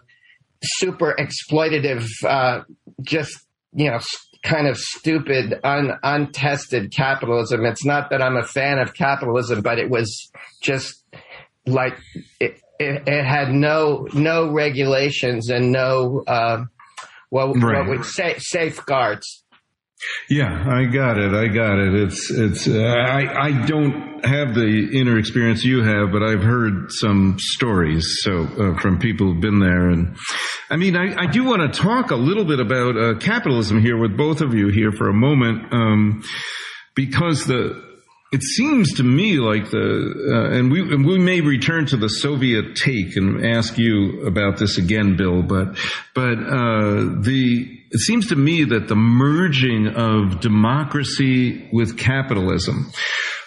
[0.63, 2.63] super exploitative, uh,
[3.03, 3.33] just
[3.73, 3.99] you know,
[4.43, 7.65] kind of stupid, un, untested capitalism.
[7.65, 10.31] It's not that I'm a fan of capitalism, but it was
[10.63, 11.03] just
[11.67, 11.97] like
[12.41, 16.65] it, it, it had no no regulations and no uh,
[17.31, 17.79] what, Right.
[17.79, 19.45] what would say safeguards.
[20.29, 21.35] Yeah, I got it.
[21.35, 21.95] I got it.
[21.95, 22.69] It's it's.
[22.69, 28.19] I I don't have the inner experience you have, but I've heard some stories.
[28.23, 30.17] So uh, from people who've been there, and
[30.71, 33.99] I mean, I, I do want to talk a little bit about uh, capitalism here
[33.99, 36.23] with both of you here for a moment, um,
[36.95, 37.91] because the
[38.33, 42.09] it seems to me like the uh, and we and we may return to the
[42.09, 45.43] Soviet take and ask you about this again, Bill.
[45.43, 45.77] But
[46.15, 52.93] but uh, the it seems to me that the merging of democracy with capitalism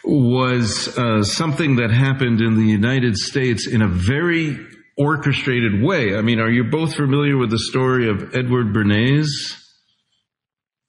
[0.03, 4.57] was uh, something that happened in the United States in a very
[4.97, 6.15] orchestrated way.
[6.15, 9.62] I mean, are you both familiar with the story of Edward Bernays?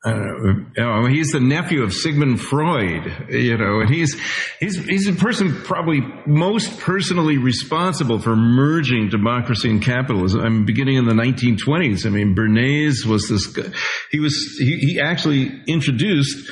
[0.04, 4.14] Uh, he's the nephew of Sigmund Freud, you know, and he's,
[4.60, 10.42] he's, he's a person probably most personally responsible for merging democracy and capitalism.
[10.42, 12.04] I mean, beginning in the 1920s.
[12.04, 13.72] I mean, Bernays was this guy.
[14.10, 16.50] He was, he, he actually introduced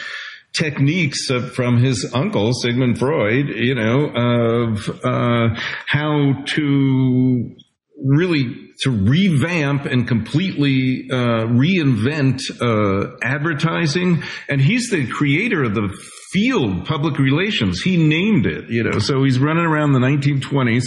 [0.55, 7.55] techniques from his uncle Sigmund Freud, you know, of uh, how to
[8.03, 14.23] really to revamp and completely uh, reinvent uh, advertising.
[14.49, 15.88] And he's the creator of the
[16.33, 17.81] field public relations.
[17.83, 18.99] He named it, you know.
[18.99, 20.85] So he's running around the 1920s.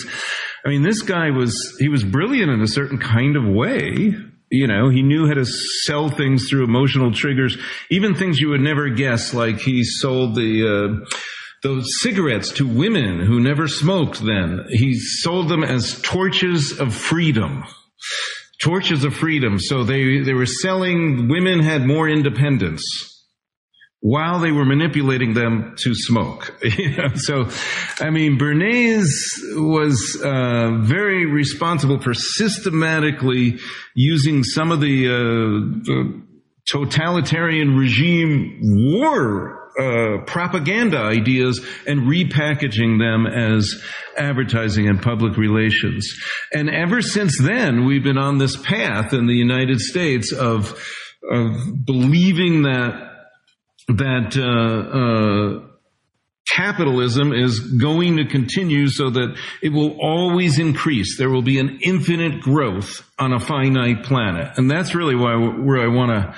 [0.65, 4.15] I mean, this guy was he was brilliant in a certain kind of way.
[4.51, 7.57] You know, he knew how to sell things through emotional triggers,
[7.89, 11.09] even things you would never guess, like he sold the, uh,
[11.63, 14.65] those cigarettes to women who never smoked then.
[14.69, 17.63] He sold them as torches of freedom.
[18.61, 19.59] Torches of freedom.
[19.59, 22.83] So they, they were selling, women had more independence
[23.99, 26.53] while they were manipulating them to smoke.
[27.15, 27.49] so,
[27.99, 29.09] I mean, Bernays
[29.55, 33.57] was uh, very responsible for systematically
[33.95, 35.11] using some of the, uh,
[35.85, 36.21] the
[36.67, 43.83] totalitarian regime war uh, propaganda ideas and repackaging them as
[44.17, 46.13] advertising and public relations.
[46.53, 50.81] And ever since then, we've been on this path in the United States of
[51.29, 53.15] of believing that
[53.87, 55.74] that uh, uh,
[56.55, 61.17] capitalism is going to continue so that it will always increase.
[61.17, 65.81] There will be an infinite growth on a finite planet, and that's really why where
[65.81, 66.35] I want to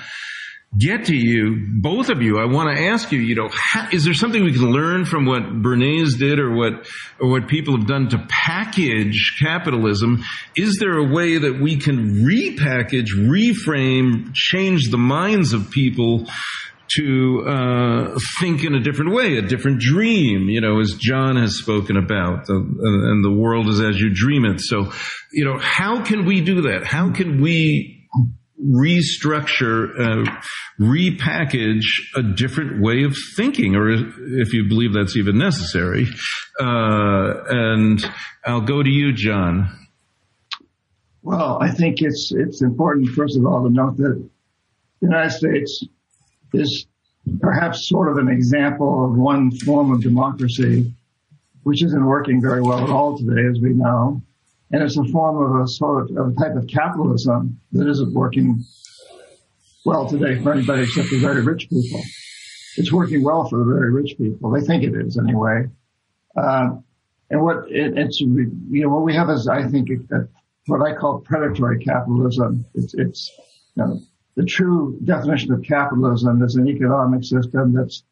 [0.76, 2.38] get to you, both of you.
[2.38, 3.48] I want to ask you, you know,
[3.90, 6.86] is there something we can learn from what Bernays did or what,
[7.18, 10.22] or what people have done to package capitalism?
[10.56, 16.26] Is there a way that we can repackage, reframe, change the minds of people
[16.96, 21.56] to uh, think in a different way, a different dream, you know, as John has
[21.56, 24.60] spoken about, the, and the world is as you dream it.
[24.60, 24.92] So,
[25.32, 26.84] you know, how can we do that?
[26.84, 28.08] How can we
[28.64, 30.40] restructure, uh,
[30.80, 31.84] repackage
[32.16, 36.08] a different way of thinking, or if you believe that's even necessary?
[36.60, 38.04] Uh, and
[38.44, 39.70] I'll go to you, John.
[41.22, 44.28] Well, I think it's it's important, first of all, to note that
[45.00, 45.84] the United States
[46.52, 46.86] is
[47.40, 50.92] perhaps sort of an example of one form of democracy
[51.62, 54.22] which isn't working very well at all today, as we know.
[54.70, 58.64] And it's a form of a sort of, a type of capitalism that isn't working
[59.84, 62.00] well today for anybody except the very rich people.
[62.76, 64.50] It's working well for the very rich people.
[64.50, 65.64] They think it is anyway.
[66.36, 66.76] Uh,
[67.30, 70.28] and what it, it's, you know, what we have is, I think, a, a,
[70.66, 72.64] what I call predatory capitalism.
[72.74, 73.30] It's, it's,
[73.74, 74.00] you know,
[74.38, 78.04] the true definition of capitalism is an economic system that's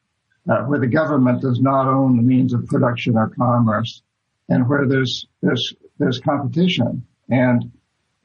[0.51, 4.03] uh, where the government does not own the means of production or commerce,
[4.49, 7.07] and where there's there's there's competition.
[7.31, 7.71] And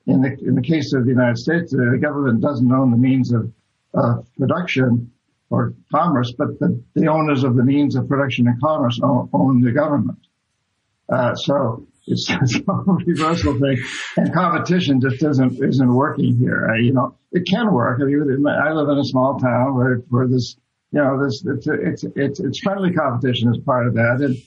[0.08, 3.32] in the in the case of the United States, the government doesn't own the means
[3.32, 3.54] of
[4.36, 5.12] production
[5.52, 9.62] or commerce, but the, the owners of the means of production and commerce own, own
[9.62, 10.18] the government.
[11.08, 12.74] Uh, so it's, it's a
[13.06, 13.84] reversal thing,
[14.18, 16.70] and competition just isn't isn't working here.
[16.70, 18.00] Uh, you know, it can work.
[18.02, 20.58] I mean, I live in a small town where where this,
[20.92, 24.38] you know, this it's it's it's, it's friendly competition is part of that, and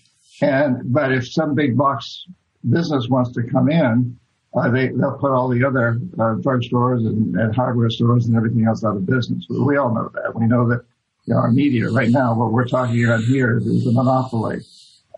[0.40, 2.25] and but if some big box
[2.69, 4.19] business wants to come in,
[4.55, 8.67] uh, they they'll put all the other uh, drugstores and, and hardware stores and everything
[8.67, 9.47] else out of business.
[9.49, 10.35] We all know that.
[10.35, 10.85] We know that
[11.27, 14.61] you know, our media right now, what we're talking about here is a monopoly,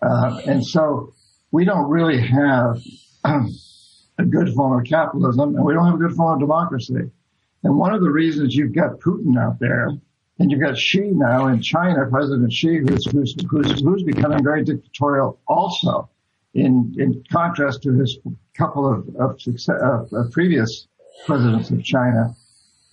[0.02, 1.14] uh, and so
[1.50, 2.82] we don't really have
[3.24, 7.10] a good form of capitalism and we don't have a good form of democracy.
[7.62, 9.90] And one of the reasons you've got Putin out there
[10.38, 14.64] and you've got Xi now in China, President Xi, who's, who's, who's, who's becoming very
[14.64, 16.08] dictatorial also
[16.54, 18.18] in, in contrast to his
[18.54, 20.88] couple of, of, success, of, of previous
[21.26, 22.34] presidents of China.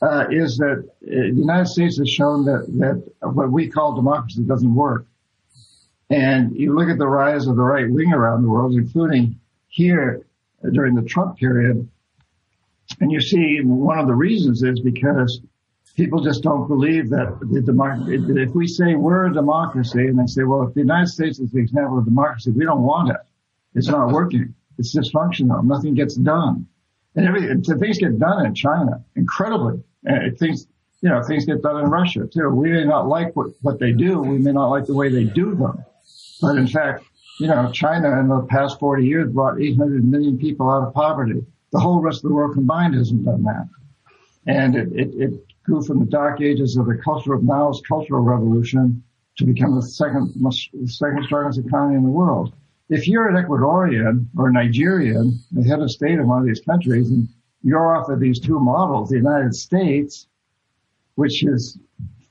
[0.02, 4.44] Uh, is that uh, the United States has shown that, that what we call democracy
[4.44, 5.06] doesn't work.
[6.14, 10.28] And you look at the rise of the right wing around the world, including here
[10.72, 11.90] during the Trump period,
[13.00, 15.42] and you see one of the reasons is because
[15.96, 20.28] people just don't believe that the democracy, if we say we're a democracy and they
[20.28, 23.18] say, well, if the United States is the example of democracy, we don't want it.
[23.74, 24.54] It's not working.
[24.78, 25.64] It's dysfunctional.
[25.64, 26.68] Nothing gets done.
[27.16, 29.82] And every, things get done in China incredibly.
[30.08, 30.68] Uh, things,
[31.02, 32.50] you know, things get done in Russia too.
[32.50, 34.20] We may not like what, what they do.
[34.20, 35.84] We may not like the way they do them.
[36.44, 37.06] But in fact,
[37.40, 41.42] you know, China in the past 40 years brought 800 million people out of poverty.
[41.72, 43.70] The whole rest of the world combined hasn't done that.
[44.46, 45.34] And it, it, it
[45.64, 49.02] grew from the dark ages of the cultural, Maoist cultural revolution
[49.38, 52.54] to become the second, the second strongest economy in the world.
[52.90, 57.10] If you're an Ecuadorian or Nigerian, the head of state of one of these countries,
[57.10, 57.30] and
[57.64, 60.28] you're off of these two models, the United States,
[61.16, 61.80] which is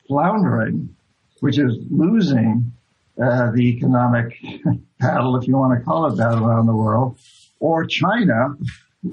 [0.06, 0.94] floundering,
[1.40, 2.70] which is losing
[3.20, 4.36] uh, the economic
[5.00, 7.18] battle, if you want to call it that, around the world,
[7.60, 8.56] or China,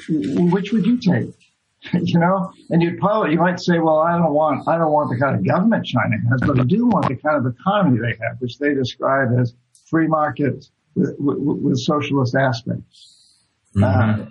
[0.10, 1.34] which would you take?
[1.93, 5.10] you know, and you'd probably you might say, well, I don't want I don't want
[5.10, 8.18] the kind of government China has, but I do want the kind of economy they
[8.22, 9.54] have, which they describe as
[9.89, 13.45] free markets with, with, with socialist aspects.
[13.76, 14.24] Mm-hmm.
[14.24, 14.26] Uh,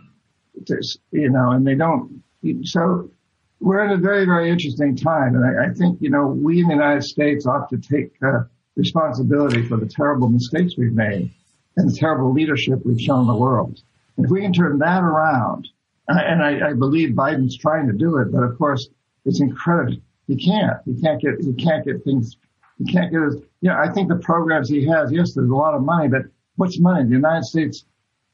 [1.13, 2.23] you know, and they don't.
[2.65, 3.11] So
[3.61, 6.69] we're in a very very interesting time, and I, I think you know we in
[6.69, 8.43] the United States ought to take uh,
[8.79, 11.31] responsibility for the terrible mistakes we've made
[11.77, 13.81] and the terrible leadership we've shown the world.
[14.17, 15.69] And if we can turn that around
[16.09, 18.89] and I, I believe Biden's trying to do it, but of course
[19.25, 19.99] it's incredible.
[20.27, 20.77] He can't.
[20.85, 21.35] He can't get.
[21.41, 22.37] He can't get things.
[22.79, 23.37] He can't get his.
[23.61, 25.13] You know, I think the programs he has.
[25.13, 26.23] Yes, there's a lot of money, but
[26.57, 27.05] what's money?
[27.05, 27.85] The United States,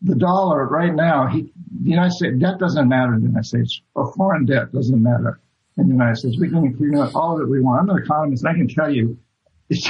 [0.02, 1.26] the dollar right now.
[1.26, 5.02] He, the United States debt doesn't matter in the United States, or foreign debt doesn't
[5.02, 5.40] matter
[5.78, 6.38] in the United States.
[6.38, 7.82] We can include all that we want.
[7.82, 8.44] I'm an economist.
[8.44, 9.18] I can tell you,
[9.68, 9.88] it's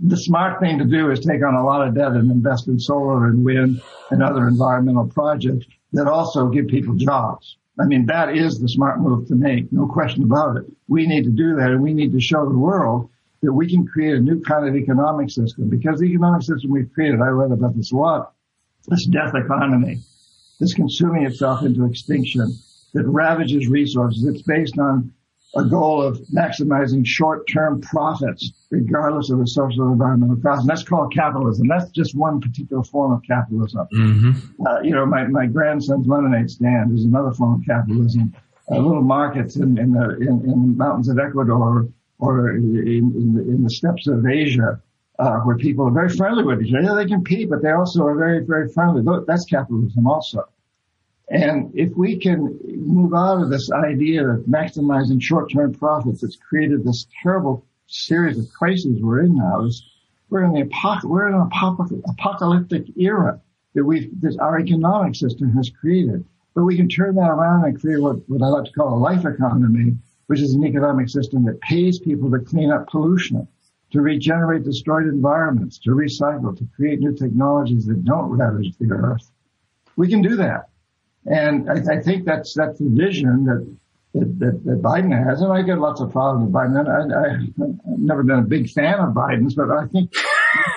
[0.00, 2.78] the smart thing to do is take on a lot of debt and invest in
[2.78, 7.56] solar and wind and other environmental projects that also give people jobs.
[7.80, 9.72] I mean, that is the smart move to make.
[9.72, 10.64] No question about it.
[10.88, 13.08] We need to do that and we need to show the world
[13.42, 16.92] that we can create a new kind of economic system because the economic system we've
[16.92, 18.34] created, I read about this a lot,
[18.88, 19.98] this death economy,
[20.60, 22.54] this consuming itself into extinction
[22.94, 24.24] that ravages resources.
[24.26, 25.12] It's based on
[25.54, 30.62] a goal of maximizing short-term profits, regardless of the social and environmental costs.
[30.62, 31.68] And that's called capitalism.
[31.68, 33.86] That's just one particular form of capitalism.
[33.94, 34.66] Mm-hmm.
[34.66, 38.34] Uh, you know, my, my grandson's lemonade stand is another form of capitalism.
[38.70, 41.86] Uh, little markets in, in the in, in, the mountains of Ecuador
[42.18, 44.80] or in, in, the, in the steppes of Asia,
[45.18, 46.84] uh, where people are very friendly with each other.
[46.84, 49.02] Yeah, they compete, but they also are very, very friendly.
[49.26, 50.48] That's capitalism also.
[51.32, 56.84] And if we can move out of this idea of maximizing short-term profits, it's created
[56.84, 59.66] this terrible series of crises we're in now.
[60.28, 61.50] we're in the apoc- we're in an
[62.06, 63.40] apocalyptic era
[63.74, 64.10] that we
[64.40, 66.22] our economic system has created.
[66.54, 69.00] But we can turn that around and create what, what I like to call a
[69.00, 73.48] life economy, which is an economic system that pays people to clean up pollution,
[73.92, 79.30] to regenerate destroyed environments, to recycle, to create new technologies that don't ravage the earth.
[79.96, 80.68] We can do that.
[81.26, 83.76] And I, I think that's that's the vision that,
[84.14, 85.40] that, that Biden has.
[85.40, 86.86] And I get lots of problems with Biden.
[86.86, 90.12] I, I, I've never been a big fan of Biden's, but I think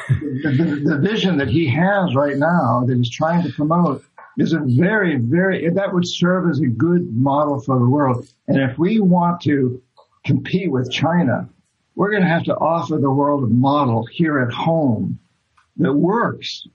[0.09, 4.03] the, the, the vision that he has right now that he's trying to promote
[4.37, 8.27] is a very, very, that would serve as a good model for the world.
[8.47, 9.81] And if we want to
[10.25, 11.49] compete with China,
[11.95, 15.17] we're going to have to offer the world a model here at home
[15.77, 16.67] that works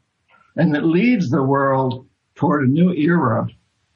[0.56, 3.46] and that leads the world toward a new era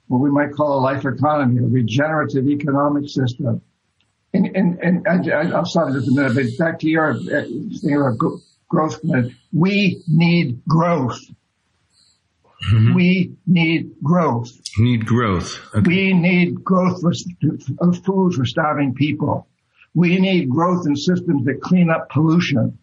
[0.08, 3.62] what we might call a life economy, a regenerative economic system.
[4.32, 7.44] And, and, and I, will stop just a minute, but back to your uh,
[7.80, 8.18] thing about
[8.68, 9.00] growth.
[9.52, 11.20] We need growth.
[12.72, 12.94] Mm-hmm.
[12.94, 14.50] We need growth.
[14.78, 15.60] We need growth.
[15.74, 15.86] Okay.
[15.86, 17.12] We need growth for,
[17.80, 19.46] of food for starving people.
[19.94, 22.78] We need growth in systems that clean up pollution.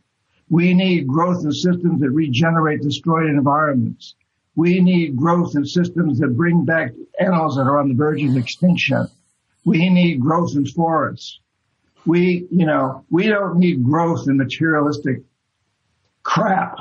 [0.49, 4.15] We need growth in systems that regenerate destroyed environments.
[4.55, 8.35] We need growth in systems that bring back animals that are on the verge of
[8.35, 9.07] extinction.
[9.65, 11.39] We need growth in forests.
[12.05, 15.21] We, you know, we don't need growth in materialistic
[16.23, 16.79] crap.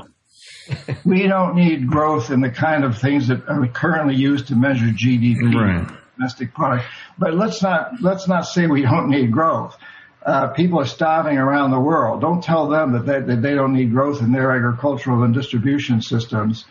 [1.05, 4.87] we don't need growth in the kind of things that are currently used to measure
[4.87, 5.89] GDP, right.
[6.17, 6.87] domestic product.
[7.19, 9.77] But let's not let's not say we don't need growth.
[10.25, 12.21] Uh, people are starving around the world.
[12.21, 16.03] Don't tell them that they, that they don't need growth in their agricultural and distribution
[16.03, 16.67] systems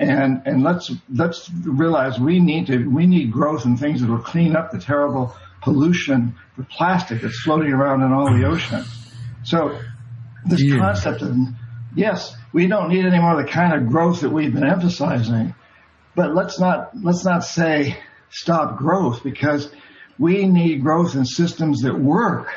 [0.00, 4.18] and and let's let's realize we need to we need growth and things that will
[4.18, 8.84] clean up the terrible pollution, the plastic that's floating around in all the ocean.
[9.44, 9.78] So
[10.46, 10.78] this yeah.
[10.78, 11.36] concept of
[11.94, 15.54] yes, we don't need any more of the kind of growth that we've been emphasizing,
[16.16, 17.98] but let's not let's not say
[18.30, 19.70] stop growth because
[20.18, 22.48] we need growth in systems that work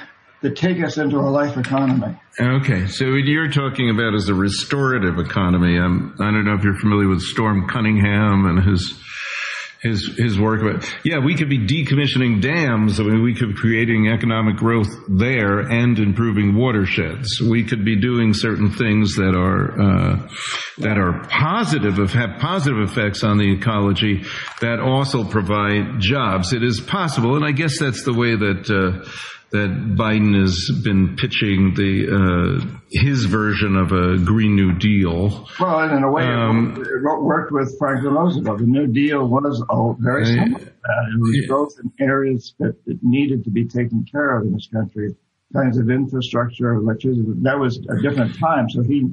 [0.43, 2.15] that take us into a life economy.
[2.39, 5.79] Okay, so what you're talking about is a restorative economy.
[5.79, 8.93] Um, I don't know if you're familiar with Storm Cunningham and his
[9.81, 13.55] his his work But yeah we could be decommissioning dams I mean we could be
[13.55, 19.81] creating economic growth there and improving watersheds we could be doing certain things that are
[19.81, 20.29] uh,
[20.77, 24.23] that are positive have positive effects on the ecology
[24.61, 29.05] that also provide jobs it is possible and I guess that's the way that uh,
[29.53, 35.47] that Biden has been pitching the uh, his version of a Green New Deal.
[35.59, 38.59] Well, and in a way, um, it worked with Franklin Roosevelt.
[38.59, 41.13] The New Deal was oh, very similar that.
[41.13, 44.67] It was growth in areas that, that needed to be taken care of in this
[44.67, 45.15] country,
[45.53, 47.23] kinds of infrastructure, electricity.
[47.43, 48.69] That was a different time.
[48.71, 49.07] So he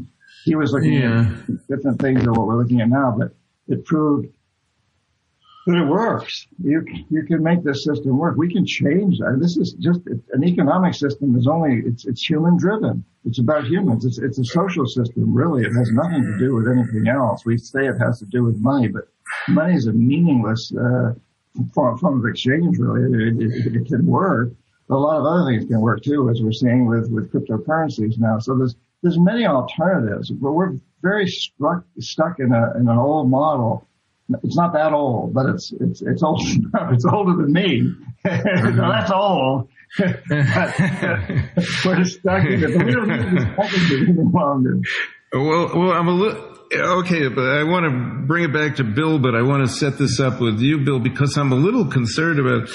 [0.44, 1.34] he was looking yeah.
[1.48, 3.34] at different things than what we're looking at now, but
[3.68, 4.28] it proved
[5.70, 6.48] but it works.
[6.60, 8.36] You you can make this system work.
[8.36, 9.38] We can change that.
[9.40, 13.04] This is just an economic system is only it's it's human driven.
[13.24, 14.04] It's about humans.
[14.04, 15.32] It's it's a social system.
[15.32, 17.44] Really, it has nothing to do with anything else.
[17.44, 19.04] We say it has to do with money, but
[19.46, 21.14] money is a meaningless uh,
[21.72, 22.76] form, form of exchange.
[22.76, 24.50] Really, it, it, it can work.
[24.88, 28.18] But a lot of other things can work too, as we're seeing with with cryptocurrencies
[28.18, 28.40] now.
[28.40, 33.30] So there's there's many alternatives, but we're very struck stuck in a in an old
[33.30, 33.86] model
[34.42, 36.40] it's not that old, but it's it's it's old.
[36.92, 37.94] it's older than me.
[38.24, 39.68] that's old.
[39.98, 40.14] we're
[42.04, 44.78] stuck in it, but we don't need it any longer.
[45.32, 46.46] Well, well, I'm a little.
[46.72, 49.98] Okay, but I want to bring it back to Bill, but I want to set
[49.98, 52.68] this up with you, Bill, because I'm a little concerned about.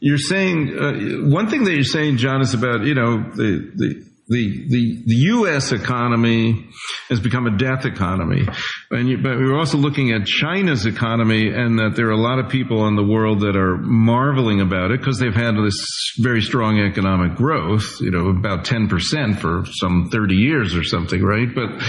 [0.00, 4.11] You're saying uh, one thing that you're saying, John, is about you know the the
[4.32, 5.72] the, the, the U.S.
[5.72, 6.66] economy
[7.08, 8.48] has become a death economy.
[8.90, 12.38] And you, but we're also looking at China's economy and that there are a lot
[12.38, 16.40] of people in the world that are marveling about it because they've had this very
[16.40, 21.48] strong economic growth, you know, about 10% for some 30 years or something, right?
[21.54, 21.82] But,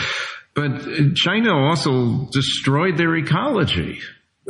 [0.54, 4.00] but China also destroyed their ecology.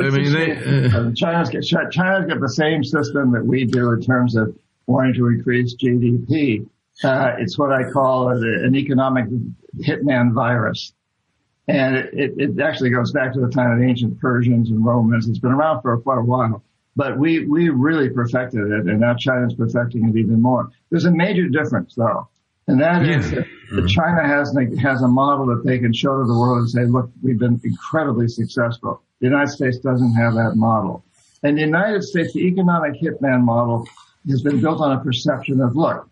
[0.01, 4.01] I mean, they, uh, China's, got, China's got the same system that we do in
[4.01, 6.67] terms of wanting to increase GDP.
[7.03, 9.25] Uh, it's what I call an economic
[9.79, 10.93] hitman virus.
[11.67, 15.27] And it, it, actually goes back to the time of the ancient Persians and Romans.
[15.27, 16.61] It's been around for quite a while,
[16.95, 20.69] but we, we really perfected it and now China's perfecting it even more.
[20.89, 22.27] There's a major difference though.
[22.67, 23.87] And that is that mm-hmm.
[23.87, 27.09] China has, has a model that they can show to the world and say, look,
[27.21, 29.01] we've been incredibly successful.
[29.19, 31.03] The United States doesn't have that model.
[31.43, 33.85] And the United States, the economic hitman model
[34.29, 36.09] has been built on a perception of, look,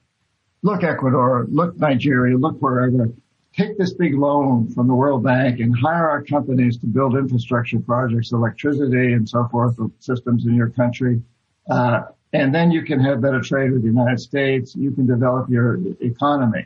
[0.64, 3.10] look Ecuador, look Nigeria, look wherever.
[3.54, 7.80] Take this big loan from the World Bank and hire our companies to build infrastructure
[7.80, 11.22] projects, electricity and so forth, systems in your country.
[11.70, 12.04] Uh,
[12.34, 14.74] and then you can have better trade with the United States.
[14.76, 16.66] You can develop your economy.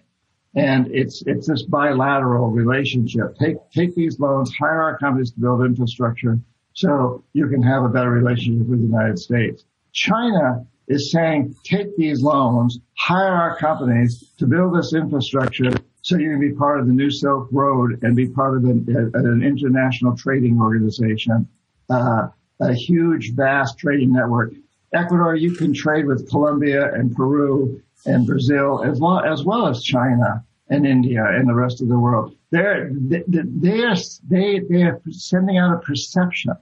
[0.53, 3.35] And it's, it's this bilateral relationship.
[3.37, 6.39] Take, take these loans, hire our companies to build infrastructure
[6.73, 9.65] so you can have a better relationship with the United States.
[9.91, 15.71] China is saying, take these loans, hire our companies to build this infrastructure
[16.01, 18.86] so you can be part of the New Silk Road and be part of an,
[19.15, 21.47] an international trading organization,
[21.89, 22.27] uh,
[22.59, 24.53] a huge, vast trading network.
[24.93, 29.81] Ecuador, you can trade with Colombia and Peru and Brazil as well as, well as
[29.81, 32.36] China and India and the rest of the world.
[32.51, 33.95] They're, they, they're,
[34.29, 36.53] they, they're sending out a perception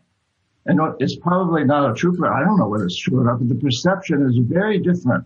[0.65, 3.49] and it's probably not a true, I don't know whether it's true or not, but
[3.49, 5.25] the perception is very different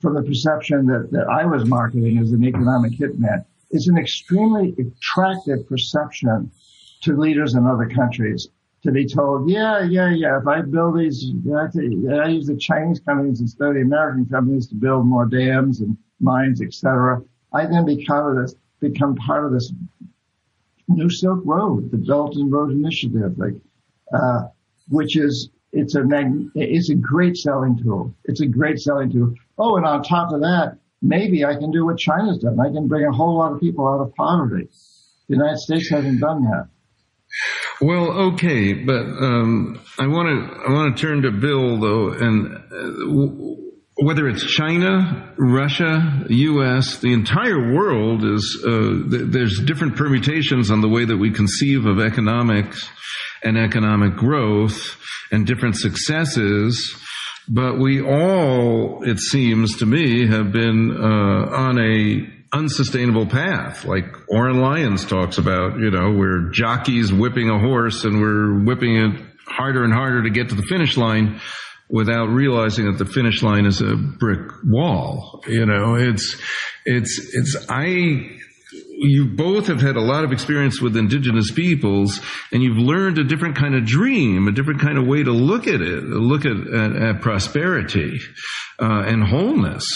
[0.00, 3.44] from the perception that, that I was marketing as an economic hitman.
[3.70, 6.50] It's an extremely attractive perception
[7.02, 8.48] to leaders in other countries
[8.82, 11.68] to be told, yeah, yeah, yeah, if I build these, I,
[12.14, 15.96] I use the Chinese companies instead of the American companies to build more dams and
[16.20, 17.22] mines, etc.
[17.52, 19.72] I then become this, become part of this
[20.88, 23.38] New Silk Road, the Belt and Road Initiative.
[23.38, 23.54] Like,
[24.12, 24.48] uh,
[24.88, 28.14] which is it's a mag- it's a great selling tool.
[28.24, 29.34] It's a great selling tool.
[29.58, 32.58] Oh, and on top of that, maybe I can do what China's done.
[32.60, 34.68] I can bring a whole lot of people out of poverty.
[35.28, 36.68] The United States hasn't done that.
[37.80, 42.54] Well, okay, but um, I want to I want to turn to Bill though, and
[42.54, 43.62] uh,
[43.96, 48.70] whether it's China, Russia, U.S., the entire world is uh,
[49.10, 52.88] th- there's different permutations on the way that we conceive of economics
[53.44, 54.96] and economic growth
[55.30, 56.94] and different successes.
[57.46, 63.84] But we all, it seems to me, have been uh, on a unsustainable path.
[63.84, 68.96] Like Oren Lyons talks about, you know, we're jockeys whipping a horse and we're whipping
[68.96, 71.40] it harder and harder to get to the finish line
[71.90, 75.42] without realizing that the finish line is a brick wall.
[75.46, 76.40] You know, it's,
[76.86, 78.38] it's, it's, I,
[78.96, 82.20] you both have had a lot of experience with indigenous peoples
[82.52, 85.66] and you've learned a different kind of dream, a different kind of way to look
[85.66, 88.18] at it, look at, at, at prosperity
[88.80, 89.86] uh, and wholeness.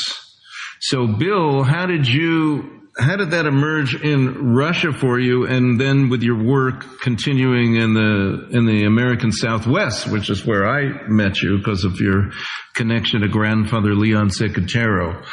[0.81, 6.09] So, Bill, how did you how did that emerge in Russia for you, and then
[6.09, 11.41] with your work continuing in the in the American Southwest, which is where I met
[11.41, 12.31] you because of your
[12.75, 15.25] connection to grandfather Leon Secatero,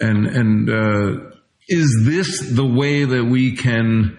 [0.00, 1.32] and and uh,
[1.68, 4.18] is this the way that we can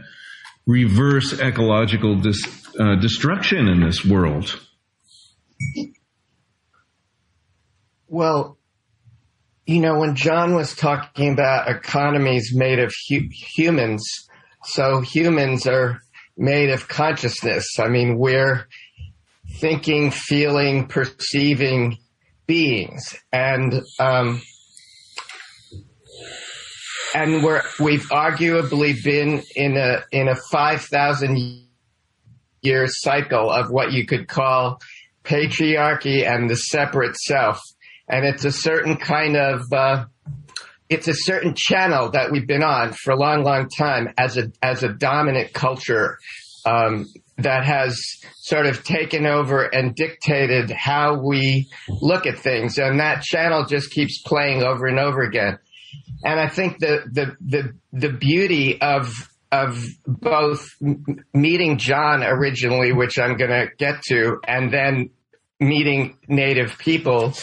[0.65, 2.45] reverse ecological dis,
[2.79, 4.59] uh, destruction in this world?
[8.07, 8.57] Well,
[9.65, 14.05] you know, when John was talking about economies made of hu- humans,
[14.65, 15.99] so humans are
[16.37, 17.79] made of consciousness.
[17.79, 18.67] I mean, we're
[19.55, 21.97] thinking, feeling, perceiving
[22.45, 24.41] beings, and um,
[27.13, 31.65] and we're we've arguably been in a in a five thousand
[32.61, 34.79] year cycle of what you could call
[35.23, 37.61] patriarchy and the separate self
[38.07, 40.05] and it's a certain kind of uh,
[40.89, 44.51] it's a certain channel that we've been on for a long, long time as a
[44.61, 46.17] as a dominant culture
[46.65, 47.07] um,
[47.37, 47.99] that has
[48.37, 53.91] sort of taken over and dictated how we look at things, and that channel just
[53.91, 55.57] keeps playing over and over again.
[56.23, 59.13] And I think the the the the beauty of
[59.51, 60.67] of both
[61.33, 65.11] meeting John originally, which I'm going to get to, and then
[65.59, 67.33] meeting Native people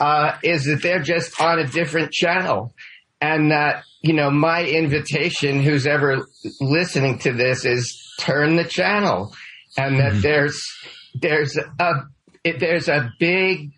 [0.00, 2.74] uh, is that they're just on a different channel.
[3.20, 6.26] And that, you know, my invitation, who's ever
[6.60, 9.34] listening to this, is turn the channel.
[9.78, 10.20] And that mm-hmm.
[10.20, 10.62] there's,
[11.14, 11.92] there's a,
[12.44, 13.70] it, there's a big,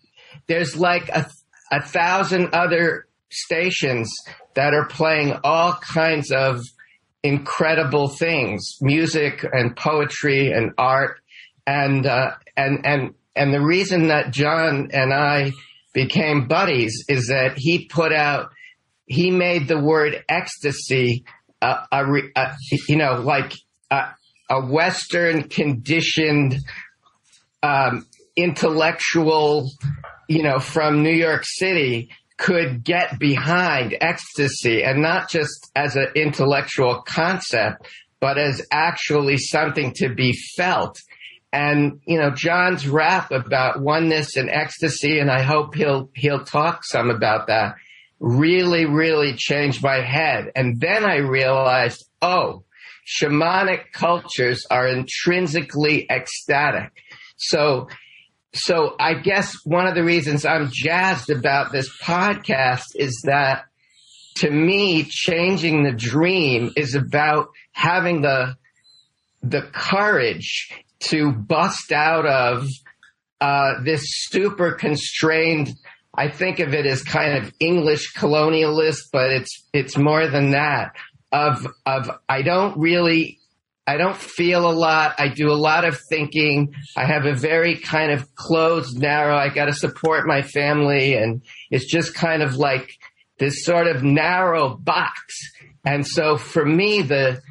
[0.47, 1.29] there's like a,
[1.71, 4.13] a thousand other stations
[4.55, 6.61] that are playing all kinds of
[7.23, 11.19] incredible things, music and poetry and art.
[11.67, 15.51] And, uh, and, and, and the reason that John and I
[15.93, 18.51] became buddies is that he put out,
[19.05, 21.25] he made the word ecstasy,
[21.61, 22.03] uh, a,
[22.35, 22.55] a,
[22.87, 23.53] you know, like
[23.91, 24.05] a,
[24.49, 26.57] a Western conditioned,
[27.61, 28.05] um,
[28.35, 29.69] intellectual,
[30.27, 32.09] you know, from New York City
[32.39, 37.85] could get behind ecstasy and not just as an intellectual concept,
[38.19, 40.97] but as actually something to be felt
[41.51, 46.83] and you know John's rap about oneness and ecstasy, and I hope he'll he'll talk
[46.83, 47.75] some about that.
[48.19, 52.63] Really, really changed my head, and then I realized, oh,
[53.07, 56.91] shamanic cultures are intrinsically ecstatic.
[57.37, 57.87] So,
[58.53, 63.65] so I guess one of the reasons I'm jazzed about this podcast is that
[64.37, 68.55] to me, changing the dream is about having the
[69.41, 70.69] the courage
[70.99, 72.67] to bust out of
[73.39, 75.69] uh, this super constrained.
[76.13, 80.95] I think of it as kind of English colonialist, but it's it's more than that.
[81.31, 83.38] Of of I don't really
[83.89, 85.15] I don't feel a lot.
[85.17, 86.75] I do a lot of thinking.
[86.95, 89.35] I have a very kind of closed, narrow.
[89.35, 92.91] I got to support my family, and it's just kind of like
[93.39, 95.17] this sort of narrow box.
[95.83, 97.41] And so for me, the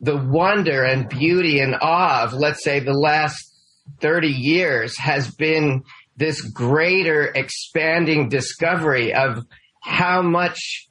[0.00, 3.52] the wonder and beauty and awe of, let's say, the last
[4.00, 5.82] 30 years has been
[6.16, 9.44] this greater expanding discovery of
[9.82, 10.87] how much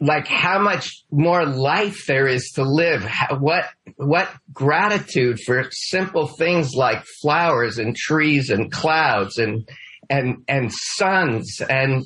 [0.00, 3.06] like how much more life there is to live
[3.38, 3.66] what
[3.96, 9.68] what gratitude for simple things like flowers and trees and clouds and
[10.10, 12.04] and and suns and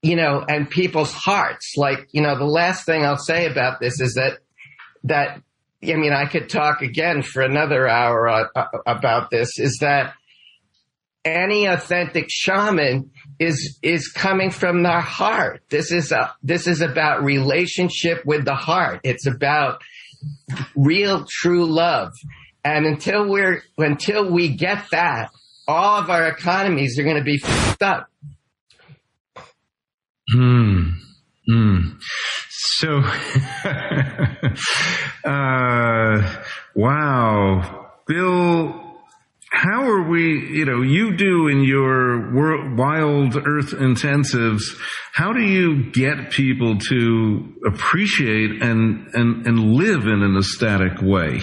[0.00, 4.00] you know and people's hearts like you know the last thing i'll say about this
[4.00, 4.38] is that
[5.04, 5.42] that
[5.84, 9.58] I mean, I could talk again for another hour uh, uh, about this.
[9.58, 10.14] Is that
[11.24, 15.62] any authentic shaman is is coming from the heart.
[15.68, 19.00] This is a this is about relationship with the heart.
[19.04, 19.82] It's about
[20.76, 22.12] real, true love.
[22.64, 25.30] And until we're until we get that,
[25.66, 28.08] all of our economies are going to be fucked up.
[30.32, 30.90] Hmm.
[31.46, 31.78] Hmm.
[32.48, 32.88] So,
[35.24, 36.42] uh,
[36.74, 38.91] wow, Bill,
[39.52, 42.32] how are we, you know, you do in your
[42.74, 44.62] wild earth intensives,
[45.12, 51.40] how do you get people to appreciate and, and, and live in an ecstatic way?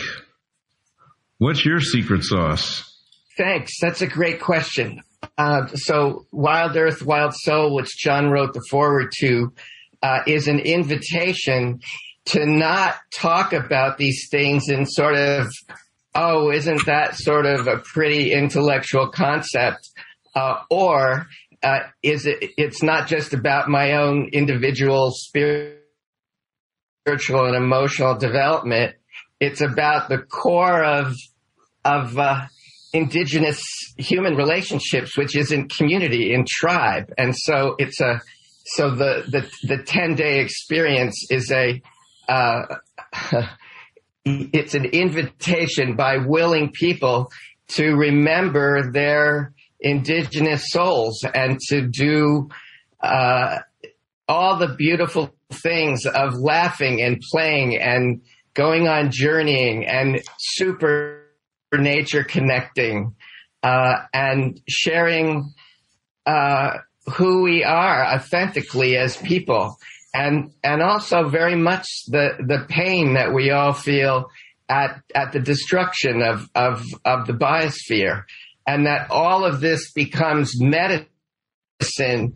[1.38, 2.84] What's your secret sauce?
[3.38, 3.74] Thanks.
[3.80, 5.02] That's a great question.
[5.38, 9.54] Uh, so Wild Earth, Wild Soul, which John wrote the foreword to,
[10.02, 11.80] uh, is an invitation
[12.26, 15.48] to not talk about these things in sort of,
[16.20, 19.90] oh, isn't that sort of a pretty intellectual concept?
[20.36, 21.28] Uh, or
[21.64, 22.52] uh, is it?
[22.58, 25.80] It's not just about my own individual spiritual
[27.08, 28.96] and emotional development.
[29.40, 31.16] It's about the core of
[31.86, 32.42] of uh,
[32.94, 33.64] indigenous
[33.98, 38.22] human relationships, which is in community, in tribe, and so it's a
[38.66, 41.82] so the the the ten day experience is a
[42.28, 42.62] uh,
[44.26, 47.32] it's an invitation by willing people
[47.70, 52.50] to remember their indigenous souls and to do
[53.02, 53.60] uh,
[54.28, 58.22] all the beautiful things of laughing and playing and
[58.54, 61.26] going on journeying and super
[61.74, 63.16] nature connecting
[63.64, 65.54] uh, and sharing
[66.26, 66.72] uh,
[67.14, 69.78] who we are authentically as people
[70.14, 74.30] and and also very much the the pain that we all feel
[74.68, 78.24] at at the destruction of of of the biosphere.
[78.68, 82.36] And that all of this becomes medicine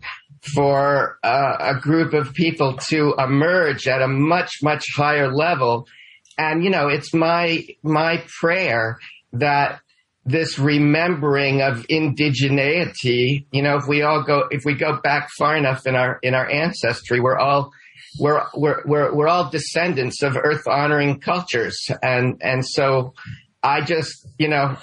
[0.54, 5.86] for uh, a group of people to emerge at a much much higher level.
[6.36, 8.98] And you know it's my my prayer
[9.32, 9.80] that
[10.26, 15.56] this remembering of indigeneity you know if we all go if we go back far
[15.56, 17.70] enough in our in our ancestry we're all
[18.18, 23.12] we're we're we're, we're all descendants of earth honoring cultures and and so
[23.62, 24.76] i just you know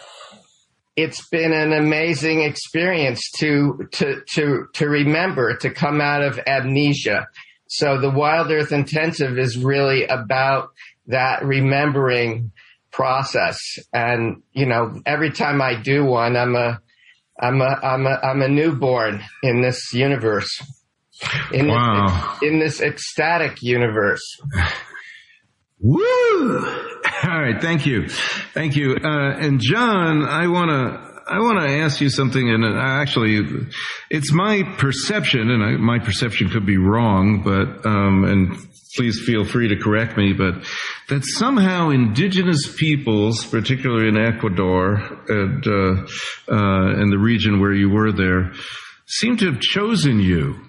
[0.96, 7.28] it's been an amazing experience to to to to remember to come out of amnesia.
[7.68, 10.72] So the Wild Earth Intensive is really about
[11.08, 12.52] that remembering
[12.92, 13.58] process.
[13.94, 16.80] And you know, every time I do one, I'm a
[17.40, 20.62] I'm a I'm a I'm a newborn in this universe.
[21.54, 22.38] In wow.
[22.40, 24.24] this, in this ecstatic universe.
[25.80, 26.02] Woo!
[27.24, 28.08] All right, thank you,
[28.54, 28.98] thank you.
[29.04, 33.40] Uh, and John, I want to I want to ask you something, and uh, actually,
[34.10, 38.58] it's my perception, and I, my perception could be wrong, but um, and
[38.98, 40.56] please feel free to correct me, but
[41.08, 44.96] that somehow indigenous peoples, particularly in Ecuador
[45.30, 48.52] and uh, uh, in the region where you were there,
[49.06, 50.60] seem to have chosen you.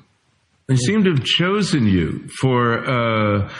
[0.68, 2.88] They seem to have chosen you for.
[2.88, 3.52] Uh,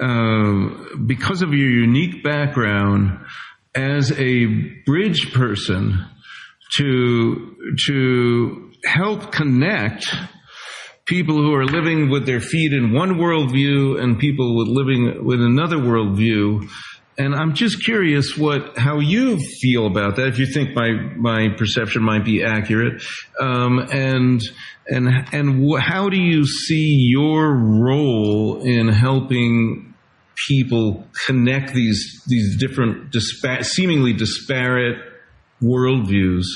[0.00, 3.18] uh, because of your unique background
[3.74, 4.46] as a
[4.86, 6.06] bridge person
[6.76, 10.14] to to help connect
[11.08, 15.40] people who are living with their feet in one worldview and people with living with
[15.40, 16.68] another worldview.
[17.16, 20.28] And I'm just curious what how you feel about that.
[20.28, 23.02] If you think my my perception might be accurate,
[23.40, 24.40] um, and
[24.86, 29.94] and and how do you see your role in helping
[30.46, 35.07] people connect these these different dispa- seemingly disparate
[35.62, 36.46] worldviews?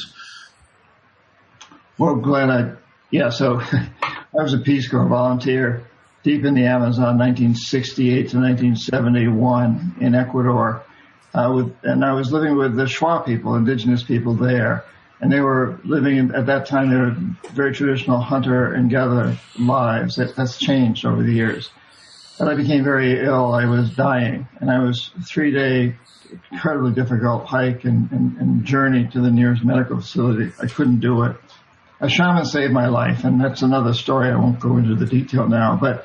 [1.98, 2.72] Well, Glenn, I,
[3.10, 3.60] yeah, so
[4.02, 5.86] I was a Peace Corps volunteer
[6.22, 10.84] deep in the Amazon, 1968 to 1971 in Ecuador.
[11.34, 14.84] Uh, with, and I was living with the Shuar people, indigenous people there.
[15.20, 17.16] And they were living in, at that time, they were
[17.52, 20.16] very traditional hunter and gatherer lives.
[20.16, 21.70] That, that's changed over the years.
[22.42, 23.54] But I became very ill.
[23.54, 25.94] I was dying, and I was three day,
[26.50, 30.50] incredibly difficult hike and, and, and journey to the nearest medical facility.
[30.60, 31.36] I couldn't do it.
[32.00, 34.28] A shaman saved my life, and that's another story.
[34.28, 36.04] I won't go into the detail now, but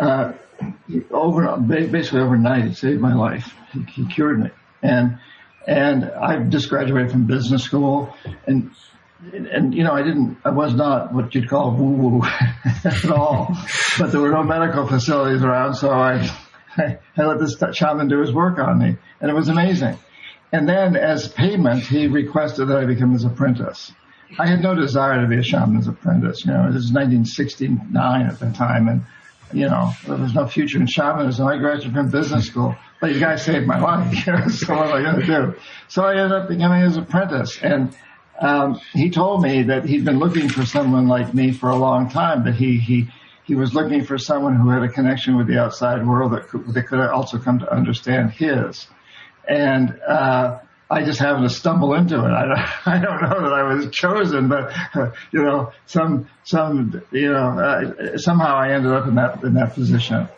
[0.00, 0.32] uh,
[1.12, 3.54] over basically overnight, he saved my life.
[3.72, 4.50] He, he cured me,
[4.82, 5.20] and
[5.68, 8.12] and I just graduated from business school,
[8.44, 8.72] and
[9.32, 12.22] and you know, I didn't, I was not what you'd call woo woo
[12.84, 13.56] at all,
[13.98, 16.30] but there were no medical facilities around, so I,
[16.76, 19.98] I, I let this shaman do his work on me, and it was amazing.
[20.52, 23.92] And then as payment, he requested that I become his apprentice.
[24.38, 26.44] I had no desire to be a shaman's apprentice.
[26.44, 29.02] You know, this is 1969 at the time, and
[29.52, 31.46] you know, there was no future in shamanism.
[31.46, 34.14] I graduated from business school, but you guys saved my life.
[34.52, 35.60] so what am I going to do?
[35.88, 37.94] So I ended up becoming his apprentice, and
[38.40, 42.08] um, he told me that he'd been looking for someone like me for a long
[42.08, 43.08] time, but he he
[43.44, 46.72] he was looking for someone who had a connection with the outside world that could,
[46.72, 48.86] that could also come to understand his.
[49.46, 52.30] And uh, I just happened to stumble into it.
[52.30, 54.72] I don't, I don't know that I was chosen, but
[55.32, 59.74] you know, some some you know, uh, somehow I ended up in that in that
[59.74, 60.28] position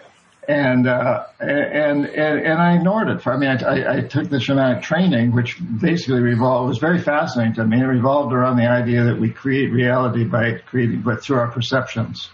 [0.49, 3.27] and uh, and and and I ignored it.
[3.27, 7.65] I mean, I, I, took the shamanic training, which basically revolved was very fascinating to
[7.65, 7.81] me.
[7.81, 12.29] It revolved around the idea that we create reality by creating, but through our perceptions.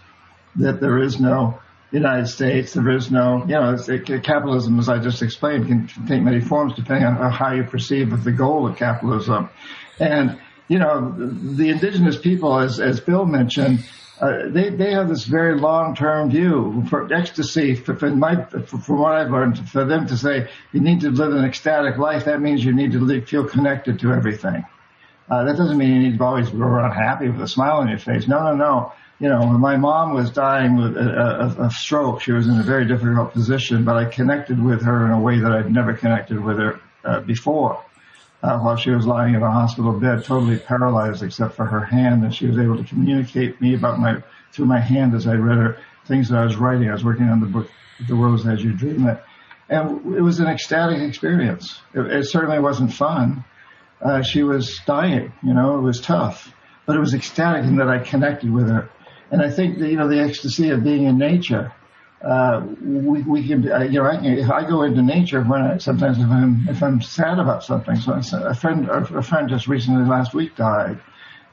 [0.55, 1.59] That there is no
[1.91, 2.73] United States.
[2.73, 6.73] There is no, you know, it, capitalism, as I just explained, can, take many forms
[6.75, 9.49] depending on how you perceive the goal of capitalism.
[9.99, 13.83] And, you know, the indigenous people, as, as Bill mentioned,
[14.19, 17.75] uh, they, they have this very long-term view for ecstasy.
[17.75, 21.33] For, for my, from what I've learned, for them to say you need to live
[21.33, 24.65] an ecstatic life, that means you need to live, feel connected to everything.
[25.29, 27.87] Uh, that doesn't mean you need to always go around happy with a smile on
[27.87, 28.27] your face.
[28.27, 28.93] No, no, no.
[29.19, 32.57] You know, when my mom was dying with a, a, a stroke, she was in
[32.57, 35.93] a very difficult position, but I connected with her in a way that I'd never
[35.93, 37.83] connected with her uh, before.
[38.41, 42.23] Uh, while she was lying in a hospital bed, totally paralyzed except for her hand,
[42.23, 44.23] and she was able to communicate me about my
[44.53, 46.89] through my hand as I read her things that I was writing.
[46.89, 47.69] I was working on the book
[48.07, 49.21] "The World as You Dream It,"
[49.67, 51.81] and it was an ecstatic experience.
[51.93, 53.43] It, it certainly wasn't fun,
[54.01, 55.33] uh, she was dying.
[55.43, 56.53] You know, it was tough,
[56.85, 58.89] but it was ecstatic in that I connected with her.
[59.31, 61.73] And I think you know, the ecstasy of being in nature,
[62.21, 65.77] uh, we, we can, uh, you know, I, can, I go into nature when I,
[65.77, 67.95] sometimes if I'm, if I'm sad about something.
[67.95, 70.99] So a friend, a friend just recently last week died.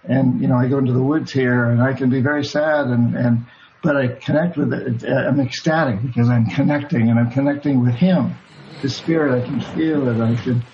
[0.05, 2.87] And, you know, I go into the woods here and I can be very sad
[2.87, 3.47] and, and,
[3.83, 5.05] but I connect with it.
[5.05, 8.35] I'm ecstatic because I'm connecting and I'm connecting with him.
[8.83, 10.21] The spirit, I can feel it.
[10.21, 10.65] I can,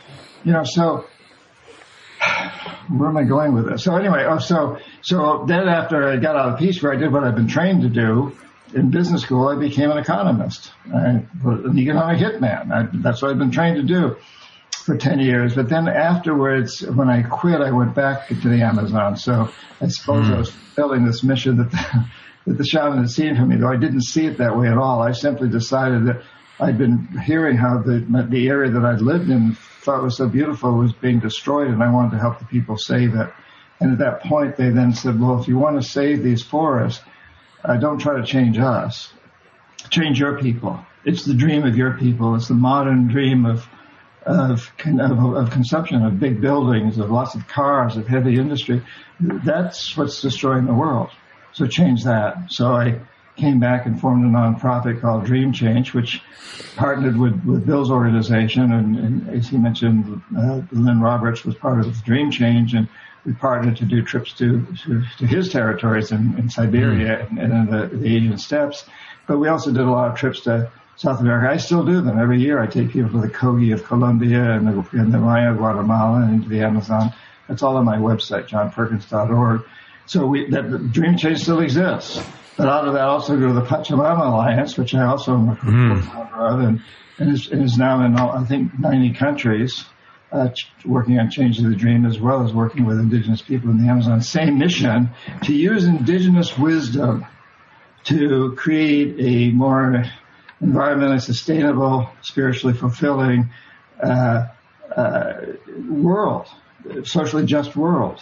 [0.45, 1.05] you know, so
[2.89, 3.85] where am I going with this?
[3.85, 7.13] So anyway, oh, so so then after I got out of Peace Corps, I did
[7.13, 8.33] what I've been trained to do
[8.75, 9.49] in business school.
[9.49, 12.73] I became an economist, I, an economic hitman.
[12.73, 14.17] I, that's what I've been trained to do
[14.85, 15.55] for 10 years.
[15.55, 19.17] But then afterwards, when I quit, I went back to the Amazon.
[19.17, 19.51] So
[19.81, 20.35] I suppose mm.
[20.35, 22.07] I was fulfilling this mission that the,
[22.47, 24.79] that the shaman had seen for me, though I didn't see it that way at
[24.79, 25.03] all.
[25.03, 26.23] I simply decided that
[26.61, 30.77] I'd been hearing how the, the area that I'd lived in thought was so beautiful
[30.77, 33.29] was being destroyed and I wanted to help the people save it.
[33.81, 37.03] And at that point, they then said, well, if you want to save these forests,
[37.65, 39.13] uh, don't try to change us.
[39.91, 40.85] Change your people.
[41.05, 42.35] It's the dream of your people.
[42.37, 43.69] It's the modern dream of,
[44.25, 48.83] of, of, of consumption, of big buildings, of lots of cars, of heavy industry.
[49.21, 51.11] That's what's destroying the world.
[51.53, 52.51] So change that.
[52.51, 53.01] So I
[53.37, 56.23] came back and formed a nonprofit called Dream Change, which
[56.77, 58.73] partnered with, with Bill's organization.
[58.73, 62.89] And, and as he mentioned, uh, Lynn Roberts was part of Dream Change, and
[63.25, 67.31] we partnered to do trips to, to, to his territories in, in Siberia mm.
[67.31, 68.85] and, and, in the, the Asian steppes.
[69.27, 71.51] But we also did a lot of trips to South America.
[71.51, 72.61] I still do them every year.
[72.61, 76.23] I take people to the Kogi of Colombia and the, and the Maya of Guatemala
[76.23, 77.13] and into the Amazon.
[77.49, 79.63] That's all on my website, johnperkins.org.
[80.07, 82.21] So we, that Dream Change still exists.
[82.57, 85.57] But out of that also go to the Pachamama Alliance, which I also am a
[85.57, 86.03] mm.
[86.03, 86.83] co-founder of, and,
[87.19, 89.85] and, is, and is now in, I think, 90 countries,
[90.33, 90.49] uh,
[90.85, 94.21] working on changing the dream as well as working with indigenous people in the Amazon.
[94.23, 95.11] Same mission
[95.45, 97.27] to use indigenous wisdom
[98.05, 100.05] to create a more
[100.63, 103.51] environmentally sustainable, spiritually fulfilling
[104.03, 104.47] uh,
[104.97, 105.33] uh,
[105.89, 106.49] world,
[107.05, 108.21] socially just world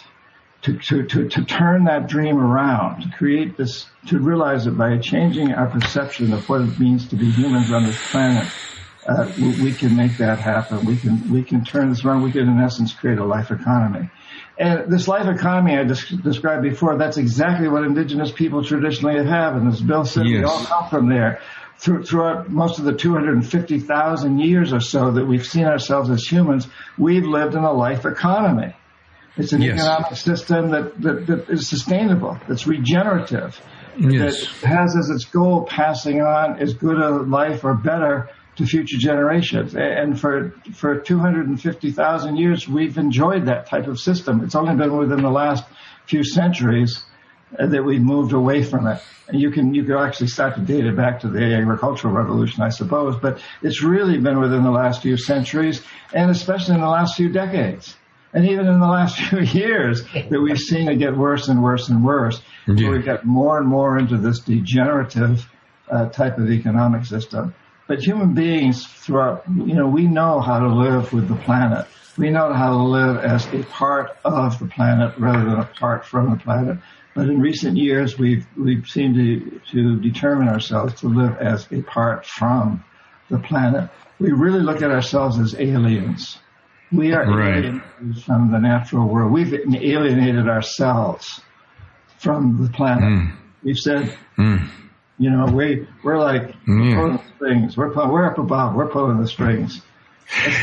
[0.63, 4.97] to, to, to, to turn that dream around, to create this, to realize it by
[4.97, 8.47] changing our perception of what it means to be humans on this planet,
[9.07, 10.85] uh, we, can make that happen.
[10.85, 12.21] We can, we can turn this around.
[12.21, 14.09] We can, in essence, create a life economy.
[14.59, 19.55] And this life economy I des- described before, that's exactly what indigenous people traditionally have.
[19.55, 20.39] And as Bill said, yes.
[20.39, 21.41] we all come from there.
[21.79, 26.67] Through, throughout most of the 250,000 years or so that we've seen ourselves as humans,
[26.95, 28.75] we've lived in a life economy.
[29.35, 29.79] It's an yes.
[29.79, 33.59] economic system that, that, that is sustainable, that's regenerative,
[33.97, 34.41] yes.
[34.61, 38.29] that has as its goal passing on as good a life or better
[38.61, 39.75] to future generations.
[39.75, 44.43] And for for 250,000 years, we've enjoyed that type of system.
[44.43, 45.65] It's only been within the last
[46.05, 47.03] few centuries
[47.57, 49.01] that we've moved away from it.
[49.27, 52.63] And you can you can actually start to date it back to the agricultural revolution,
[52.63, 53.17] I suppose.
[53.17, 55.81] But it's really been within the last few centuries,
[56.13, 57.95] and especially in the last few decades
[58.33, 61.89] and even in the last few years that we've seen it get worse and worse
[61.89, 62.41] and worse.
[62.67, 62.89] Yeah.
[62.89, 65.49] We've got more and more into this degenerative
[65.89, 67.53] uh, type of economic system.
[67.91, 71.85] But human beings throughout, you know, we know how to live with the planet.
[72.17, 76.29] We know how to live as a part of the planet rather than apart from
[76.29, 76.77] the planet.
[77.13, 81.81] But in recent years, we've we've seemed to to determine ourselves to live as a
[81.81, 82.81] part from
[83.29, 83.89] the planet.
[84.19, 86.39] We really look at ourselves as aliens.
[86.93, 87.57] We are right.
[87.57, 89.33] alienated from the natural world.
[89.33, 91.41] We've alienated ourselves
[92.19, 93.03] from the planet.
[93.03, 93.35] Mm.
[93.63, 94.69] We've said, mm.
[95.21, 96.95] You know, we we're like mm.
[96.95, 97.77] pulling the strings.
[97.77, 98.73] We're we're up above.
[98.73, 99.79] We're pulling the strings.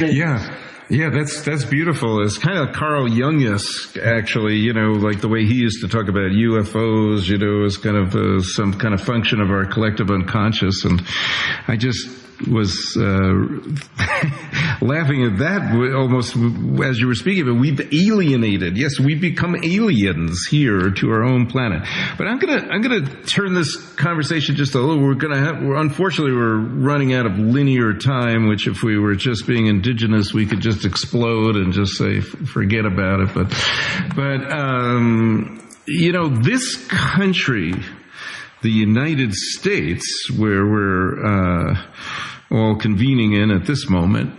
[0.01, 0.59] yeah.
[0.91, 2.25] Yeah, that's that's beautiful.
[2.25, 4.57] It's kind of Carl Jungish, actually.
[4.57, 7.29] You know, like the way he used to talk about UFOs.
[7.29, 10.85] You know, as kind of uh, some kind of function of our collective unconscious.
[10.85, 11.03] And
[11.69, 12.09] I just
[12.49, 13.03] was uh,
[14.81, 16.37] laughing at that almost
[16.85, 17.45] as you were speaking.
[17.47, 18.77] But we've alienated.
[18.77, 21.87] Yes, we've become aliens here to our own planet.
[22.17, 25.03] But I'm gonna I'm gonna turn this conversation just a little.
[25.03, 25.63] We're gonna have.
[25.63, 28.49] We're, unfortunately, we're running out of linear time.
[28.49, 32.85] Which, if we were just being indigenous, we could just explode and just say forget
[32.85, 33.35] about it.
[33.35, 33.49] But
[34.15, 37.73] but um, you know this country
[38.63, 41.75] the United States, where we're uh,
[42.51, 44.35] all convening in at this moment,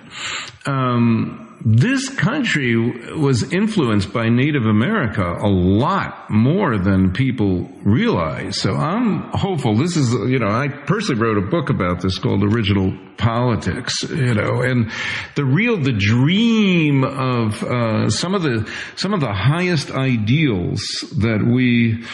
[0.66, 2.76] um, this country
[3.14, 8.62] was influenced by Native America a lot more than people realize.
[8.62, 9.76] So I'm hopeful.
[9.76, 14.34] This is, you know, I personally wrote a book about this called Original Politics, you
[14.34, 14.90] know, and
[15.36, 20.82] the real, the dream of uh, some of the some of the highest ideals
[21.18, 22.06] that we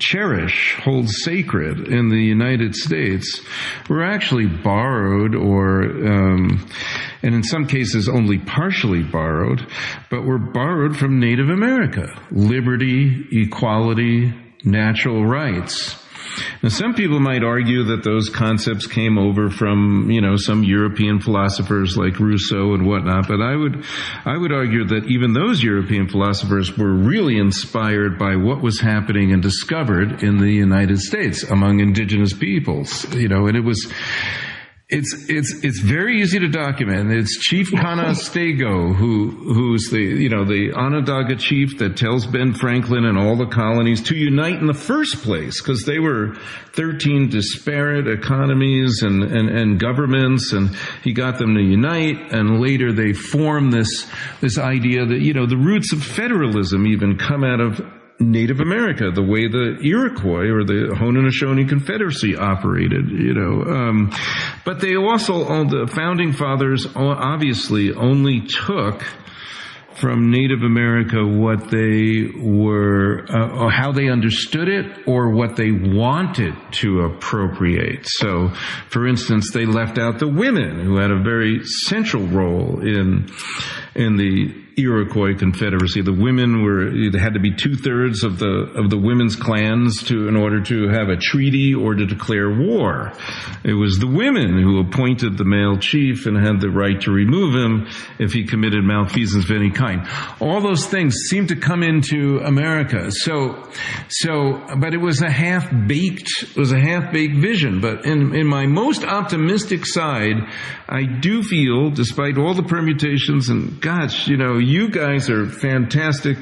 [0.00, 3.40] cherish, hold sacred in the United States,
[3.88, 5.82] were actually borrowed or.
[5.84, 6.68] Um,
[7.22, 9.66] and in some cases only partially borrowed,
[10.10, 12.06] but were borrowed from Native America.
[12.30, 14.32] Liberty, equality,
[14.64, 16.02] natural rights.
[16.62, 21.20] Now, some people might argue that those concepts came over from, you know, some European
[21.20, 23.84] philosophers like Rousseau and whatnot, but I would,
[24.24, 29.32] I would argue that even those European philosophers were really inspired by what was happening
[29.32, 33.92] and discovered in the United States among indigenous peoples, you know, and it was,
[34.90, 37.12] it's it's it's very easy to document.
[37.12, 43.04] It's Chief Canasatego who who's the you know the Onondaga chief that tells Ben Franklin
[43.04, 46.36] and all the colonies to unite in the first place because they were
[46.72, 50.74] thirteen disparate economies and, and and governments, and
[51.04, 52.32] he got them to unite.
[52.32, 54.10] And later they form this
[54.40, 57.78] this idea that you know the roots of federalism even come out of
[58.20, 63.62] Native America, the way the Iroquois or the Haudenosaunee Confederacy operated, you know.
[63.62, 64.12] Um,
[64.64, 69.04] but they also, all the founding fathers obviously only took
[70.00, 75.70] from Native America what they were, uh, or how they understood it, or what they
[75.72, 78.06] wanted to appropriate.
[78.06, 78.48] So,
[78.90, 83.28] for instance, they left out the women who had a very central role in
[83.94, 86.02] in the Iroquois Confederacy.
[86.02, 90.02] The women were it had to be two thirds of the of the women's clans
[90.04, 93.12] to in order to have a treaty or to declare war.
[93.64, 97.54] It was the women who appointed the male chief and had the right to remove
[97.54, 100.06] him if he committed malfeasance of any kind.
[100.40, 103.10] All those things seem to come into America.
[103.10, 103.68] So
[104.08, 107.80] so but it was a half baked it was a half baked vision.
[107.80, 110.36] But in in my most optimistic side,
[110.88, 116.36] I do feel, despite all the permutations and gosh, you know you guys are fantastic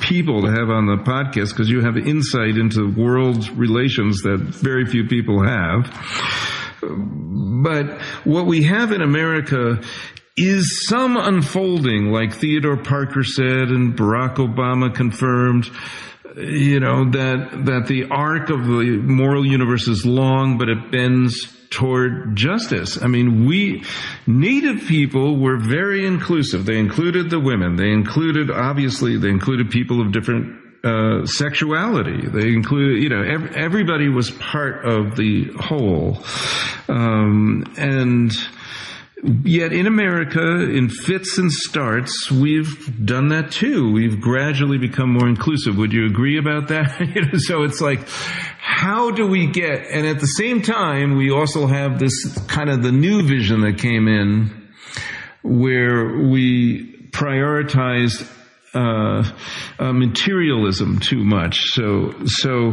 [0.00, 4.86] people to have on the podcast because you have insight into world relations that very
[4.86, 5.90] few people have.
[6.82, 9.82] But what we have in America
[10.36, 15.70] is some unfolding, like Theodore Parker said and Barack Obama confirmed,
[16.36, 21.46] you know, that, that the arc of the moral universe is long, but it bends
[21.72, 23.02] toward justice.
[23.02, 23.84] I mean, we,
[24.26, 26.66] Native people were very inclusive.
[26.66, 27.76] They included the women.
[27.76, 32.28] They included, obviously, they included people of different uh, sexuality.
[32.28, 36.22] They included, you know, ev- everybody was part of the whole.
[36.88, 38.32] Um, and,
[39.22, 43.92] Yet in America, in fits and starts, we've done that too.
[43.92, 45.76] We've gradually become more inclusive.
[45.76, 47.36] Would you agree about that?
[47.46, 48.08] so it's like,
[48.58, 52.82] how do we get, and at the same time, we also have this kind of
[52.82, 54.70] the new vision that came in
[55.42, 58.28] where we prioritized
[58.74, 59.22] uh,
[59.78, 61.60] uh, materialism too much.
[61.74, 62.72] So, so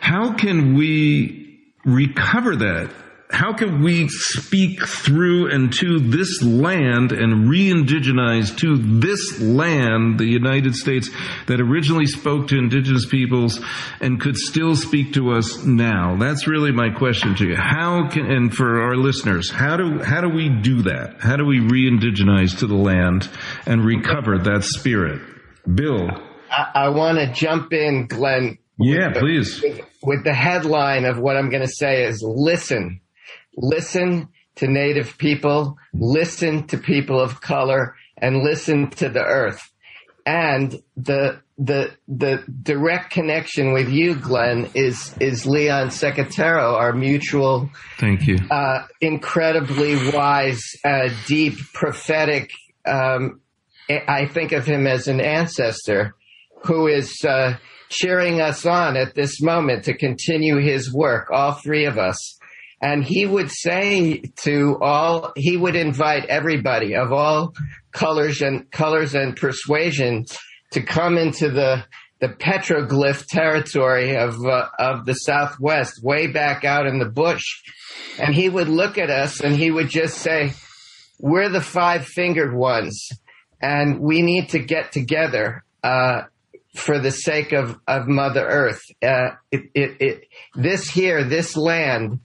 [0.00, 2.90] how can we recover that
[3.30, 10.26] how can we speak through and to this land and re-indigenize to this land, the
[10.26, 11.10] United States,
[11.46, 13.60] that originally spoke to indigenous peoples
[14.00, 16.16] and could still speak to us now?
[16.16, 17.56] That's really my question to you.
[17.56, 21.16] How can, and for our listeners, how do, how do we do that?
[21.20, 23.28] How do we re-indigenize to the land
[23.64, 25.22] and recover that spirit?
[25.72, 26.08] Bill.
[26.50, 28.58] I, I want to jump in, Glenn.
[28.78, 29.62] Yeah, please.
[29.62, 33.00] With, with the headline of what I'm going to say is listen
[33.60, 39.70] listen to native people, listen to people of color, and listen to the earth.
[40.26, 47.70] And the the the direct connection with you, Glenn, is is Leon Secatero, our mutual.
[47.98, 48.36] Thank you.
[48.50, 52.50] Uh, incredibly wise, uh, deep, prophetic
[52.86, 53.40] um,
[54.06, 56.14] I think of him as an ancestor
[56.64, 57.56] who is uh,
[57.88, 62.38] cheering us on at this moment to continue his work, all three of us.
[62.82, 67.54] And he would say to all, he would invite everybody of all
[67.92, 70.24] colors and colors and persuasion
[70.72, 71.84] to come into the
[72.20, 77.44] the petroglyph territory of uh, of the Southwest, way back out in the bush,
[78.18, 80.52] and he would look at us and he would just say,
[81.18, 83.08] "We're the five fingered ones,
[83.60, 86.24] and we need to get together." Uh,
[86.74, 90.24] for the sake of, of Mother Earth, uh, it, it, it,
[90.54, 92.20] this here, this land,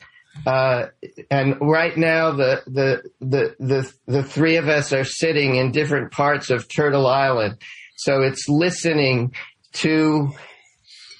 [0.45, 0.87] uh,
[1.31, 6.11] and right now the, the, the, the, the three of us are sitting in different
[6.11, 7.57] parts of Turtle Island.
[7.97, 9.33] So it's listening
[9.73, 10.31] to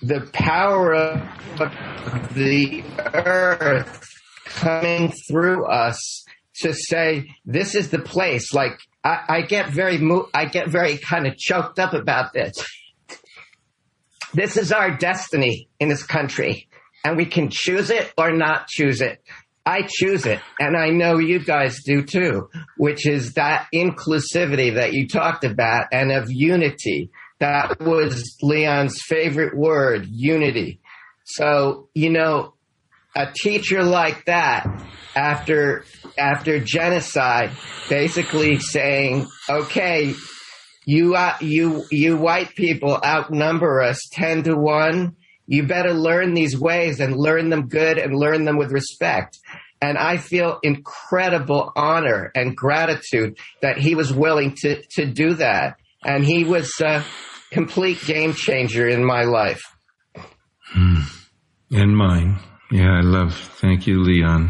[0.02, 4.06] the power of the earth
[4.46, 6.26] coming through us
[6.62, 8.54] to say, this is the place.
[8.54, 12.54] Like, I, I get very, mo- I get very kind of choked up about this.
[14.34, 16.68] This is our destiny in this country
[17.06, 19.22] and we can choose it or not choose it.
[19.64, 24.94] I choose it, and I know you guys do too, which is that inclusivity that
[24.94, 27.12] you talked about and of unity.
[27.40, 30.82] That was Leon's favorite word, unity.
[31.26, 32.54] So, you know,
[33.16, 34.66] a teacher like that
[35.16, 35.86] after,
[36.18, 37.52] after genocide,
[37.90, 40.14] basically saying, okay,
[40.86, 45.16] you, uh, you, you white people outnumber us 10 to 1
[45.48, 49.40] you better learn these ways and learn them good and learn them with respect.
[49.82, 55.78] And I feel incredible honor and gratitude that he was willing to, to do that.
[56.04, 57.04] And he was a
[57.52, 59.62] complete game changer in my life.
[60.68, 61.02] Hmm.
[61.72, 62.40] And mine.
[62.72, 63.36] Yeah, I love.
[63.36, 64.50] Thank you, Leon.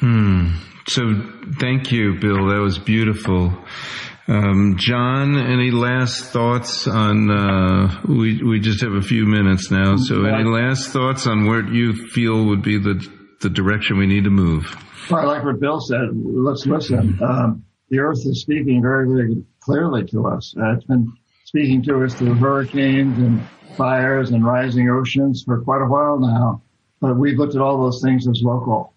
[0.00, 0.56] Hmm.
[0.88, 1.02] So
[1.58, 2.48] thank you, Bill.
[2.48, 3.52] That was beautiful.
[4.28, 7.30] Um, John, any last thoughts on?
[7.30, 11.66] Uh, we we just have a few minutes now, so any last thoughts on where
[11.66, 13.04] you feel would be the
[13.40, 14.76] the direction we need to move?
[15.10, 17.18] Well, like what Bill said, let's listen.
[17.22, 20.54] Um, the Earth is speaking very, very clearly to us.
[20.56, 21.12] Uh, it's been
[21.44, 23.42] speaking to us through hurricanes and
[23.76, 26.62] fires and rising oceans for quite a while now.
[27.00, 28.94] But we've looked at all those things as local.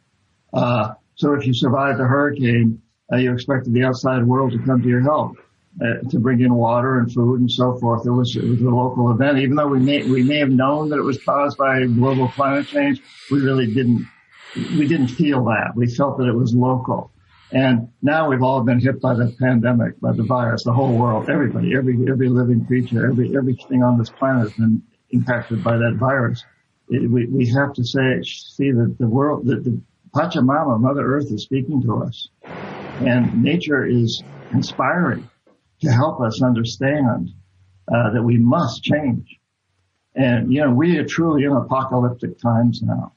[0.54, 2.82] Uh, so if you survive the hurricane,
[3.18, 5.38] you expected the outside world to come to your help.
[5.82, 8.06] Uh, to bring in water and food and so forth.
[8.06, 9.40] It was, it was a local event.
[9.40, 12.68] Even though we may, we may have known that it was caused by global climate
[12.68, 13.02] change,
[13.32, 14.08] we really didn't,
[14.56, 15.72] we didn't feel that.
[15.76, 17.12] We felt that it was local.
[17.52, 21.28] And now we've all been hit by the pandemic, by the virus, the whole world,
[21.28, 25.96] everybody, every, every living creature, every, everything on this planet has been impacted by that
[25.96, 26.46] virus.
[26.90, 29.82] It, we, we have to say, see that the world, that the
[30.14, 32.30] Pachamama, Mother Earth is speaking to us
[33.00, 35.30] and nature is inspiring
[35.82, 37.30] to help us understand
[37.94, 39.40] uh, that we must change.
[40.16, 43.14] And you know, we are truly in apocalyptic times now.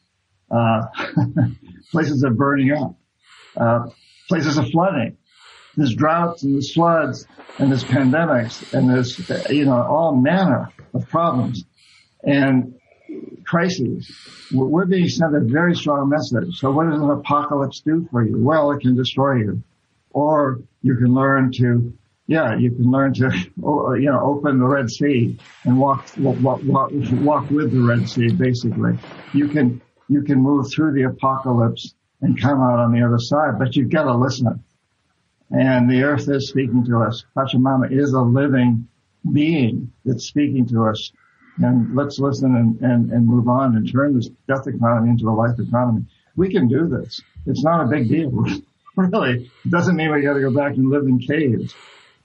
[0.50, 0.86] Uh,
[1.92, 2.96] places are burning up.
[3.56, 3.90] Uh,
[4.28, 5.16] places are flooding.
[5.76, 7.26] There's droughts and there's floods
[7.58, 9.18] and there's pandemics and there's,
[9.50, 11.64] you know, all manner of problems
[12.22, 12.75] and
[13.44, 14.10] crises.
[14.52, 16.58] We're being sent a very strong message.
[16.58, 18.38] So what does an apocalypse do for you?
[18.38, 19.62] Well, it can destroy you
[20.10, 21.92] or you can learn to,
[22.26, 26.90] yeah, you can learn to, you know, open the Red Sea and walk, walk, walk,
[26.92, 28.98] walk with the Red Sea, basically.
[29.34, 33.58] You can, you can move through the apocalypse and come out on the other side,
[33.58, 34.64] but you've got to listen.
[35.50, 37.24] And the earth is speaking to us.
[37.36, 38.88] Pachamama is a living
[39.32, 41.12] being that's speaking to us.
[41.58, 45.32] And let's listen and, and, and move on and turn this death economy into a
[45.32, 46.04] life economy.
[46.36, 47.22] We can do this.
[47.46, 48.30] It's not a big deal.
[48.96, 49.50] really.
[49.64, 51.74] It doesn't mean we got to go back and live in caves,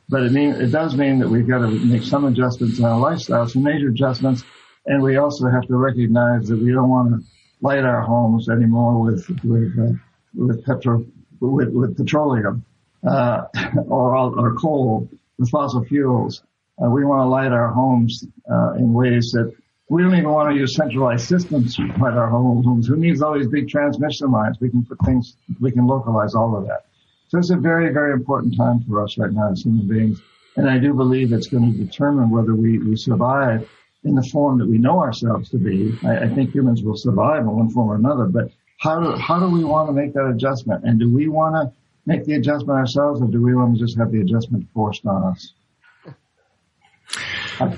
[0.10, 3.00] but it mean it does mean that we've got to make some adjustments in our
[3.00, 4.44] lifestyle, some major adjustments,
[4.86, 7.28] and we also have to recognize that we don't want to
[7.62, 9.94] light our homes anymore with with uh,
[10.34, 11.06] with petro
[11.40, 12.66] with, with petroleum
[13.08, 13.44] uh,
[13.88, 16.44] or or coal, with fossil fuels.
[16.84, 19.52] Uh, we want to light our homes uh, in ways that
[19.90, 22.88] we don't even want to use centralized systems to light our homes.
[22.88, 24.58] Who needs all these big transmission lines?
[24.60, 26.86] We can put things, we can localize all of that.
[27.28, 30.22] So it's a very, very important time for us right now as human beings.
[30.56, 33.70] And I do believe it's going to determine whether we, we survive
[34.04, 35.98] in the form that we know ourselves to be.
[36.04, 39.40] I, I think humans will survive in one form or another, but how do, how
[39.40, 40.84] do we want to make that adjustment?
[40.84, 41.74] And do we want to
[42.06, 45.24] make the adjustment ourselves or do we want to just have the adjustment forced on
[45.24, 45.54] us?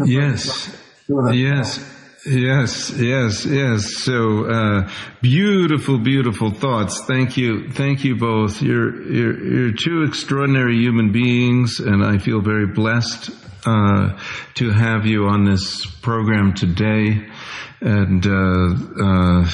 [0.05, 0.76] Yes.
[1.07, 1.93] Yes.
[2.26, 3.97] Yes, yes, yes.
[3.97, 4.89] So uh,
[5.22, 7.03] beautiful, beautiful thoughts.
[7.05, 8.61] Thank you, thank you both.
[8.61, 13.30] You're you're, you're two extraordinary human beings, and I feel very blessed
[13.65, 14.18] uh,
[14.55, 17.27] to have you on this program today.
[17.81, 19.51] And uh, uh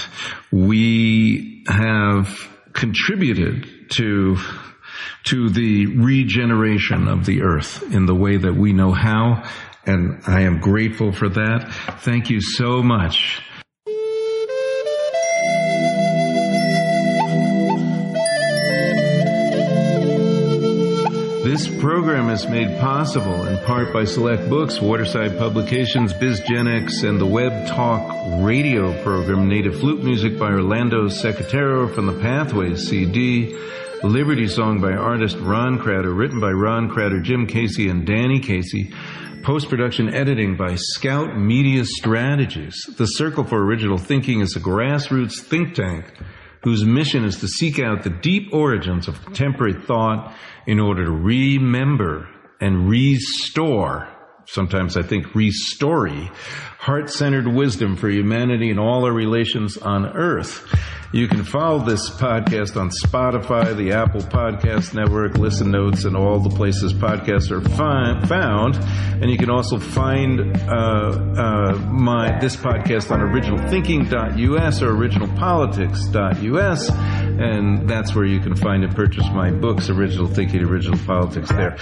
[0.52, 4.38] we have contributed to
[5.24, 9.44] to the regeneration of the earth in the way that we know how
[9.90, 11.74] and I am grateful for that.
[12.02, 13.42] Thank you so much.
[21.44, 27.26] This program is made possible in part by Select Books, Waterside Publications, BizGenX, and the
[27.26, 33.58] Web Talk radio program, Native Flute Music by Orlando Secatero from the Pathways CD,
[34.04, 38.94] Liberty Song by artist Ron Crowder, written by Ron Crowder, Jim Casey, and Danny Casey.
[39.44, 42.76] Post production editing by Scout Media Strategies.
[42.98, 46.06] The Circle for Original Thinking is a grassroots think tank
[46.64, 50.36] whose mission is to seek out the deep origins of contemporary thought
[50.68, 52.28] in order to remember
[52.60, 54.10] and restore,
[54.46, 56.28] sometimes I think restory,
[56.78, 60.68] heart centered wisdom for humanity and all our relations on earth.
[61.12, 66.40] You can follow this podcast on Spotify, the Apple Podcast Network, Listen Notes, and all
[66.40, 68.76] the places podcasts are fi- found.
[68.76, 77.90] And you can also find uh, uh, my this podcast on originalthinking.us or originalpolitics.us, and
[77.90, 81.50] that's where you can find and purchase my books, Original Thinking, Original Politics.
[81.50, 81.76] There.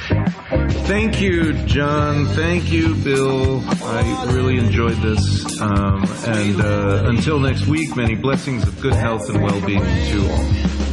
[0.88, 2.28] Thank you, John.
[2.28, 3.62] Thank you, Bill.
[3.84, 5.60] I really enjoyed this.
[5.60, 10.32] Um, and uh, until next week, many blessings of good health health and well-being to
[10.32, 10.87] all.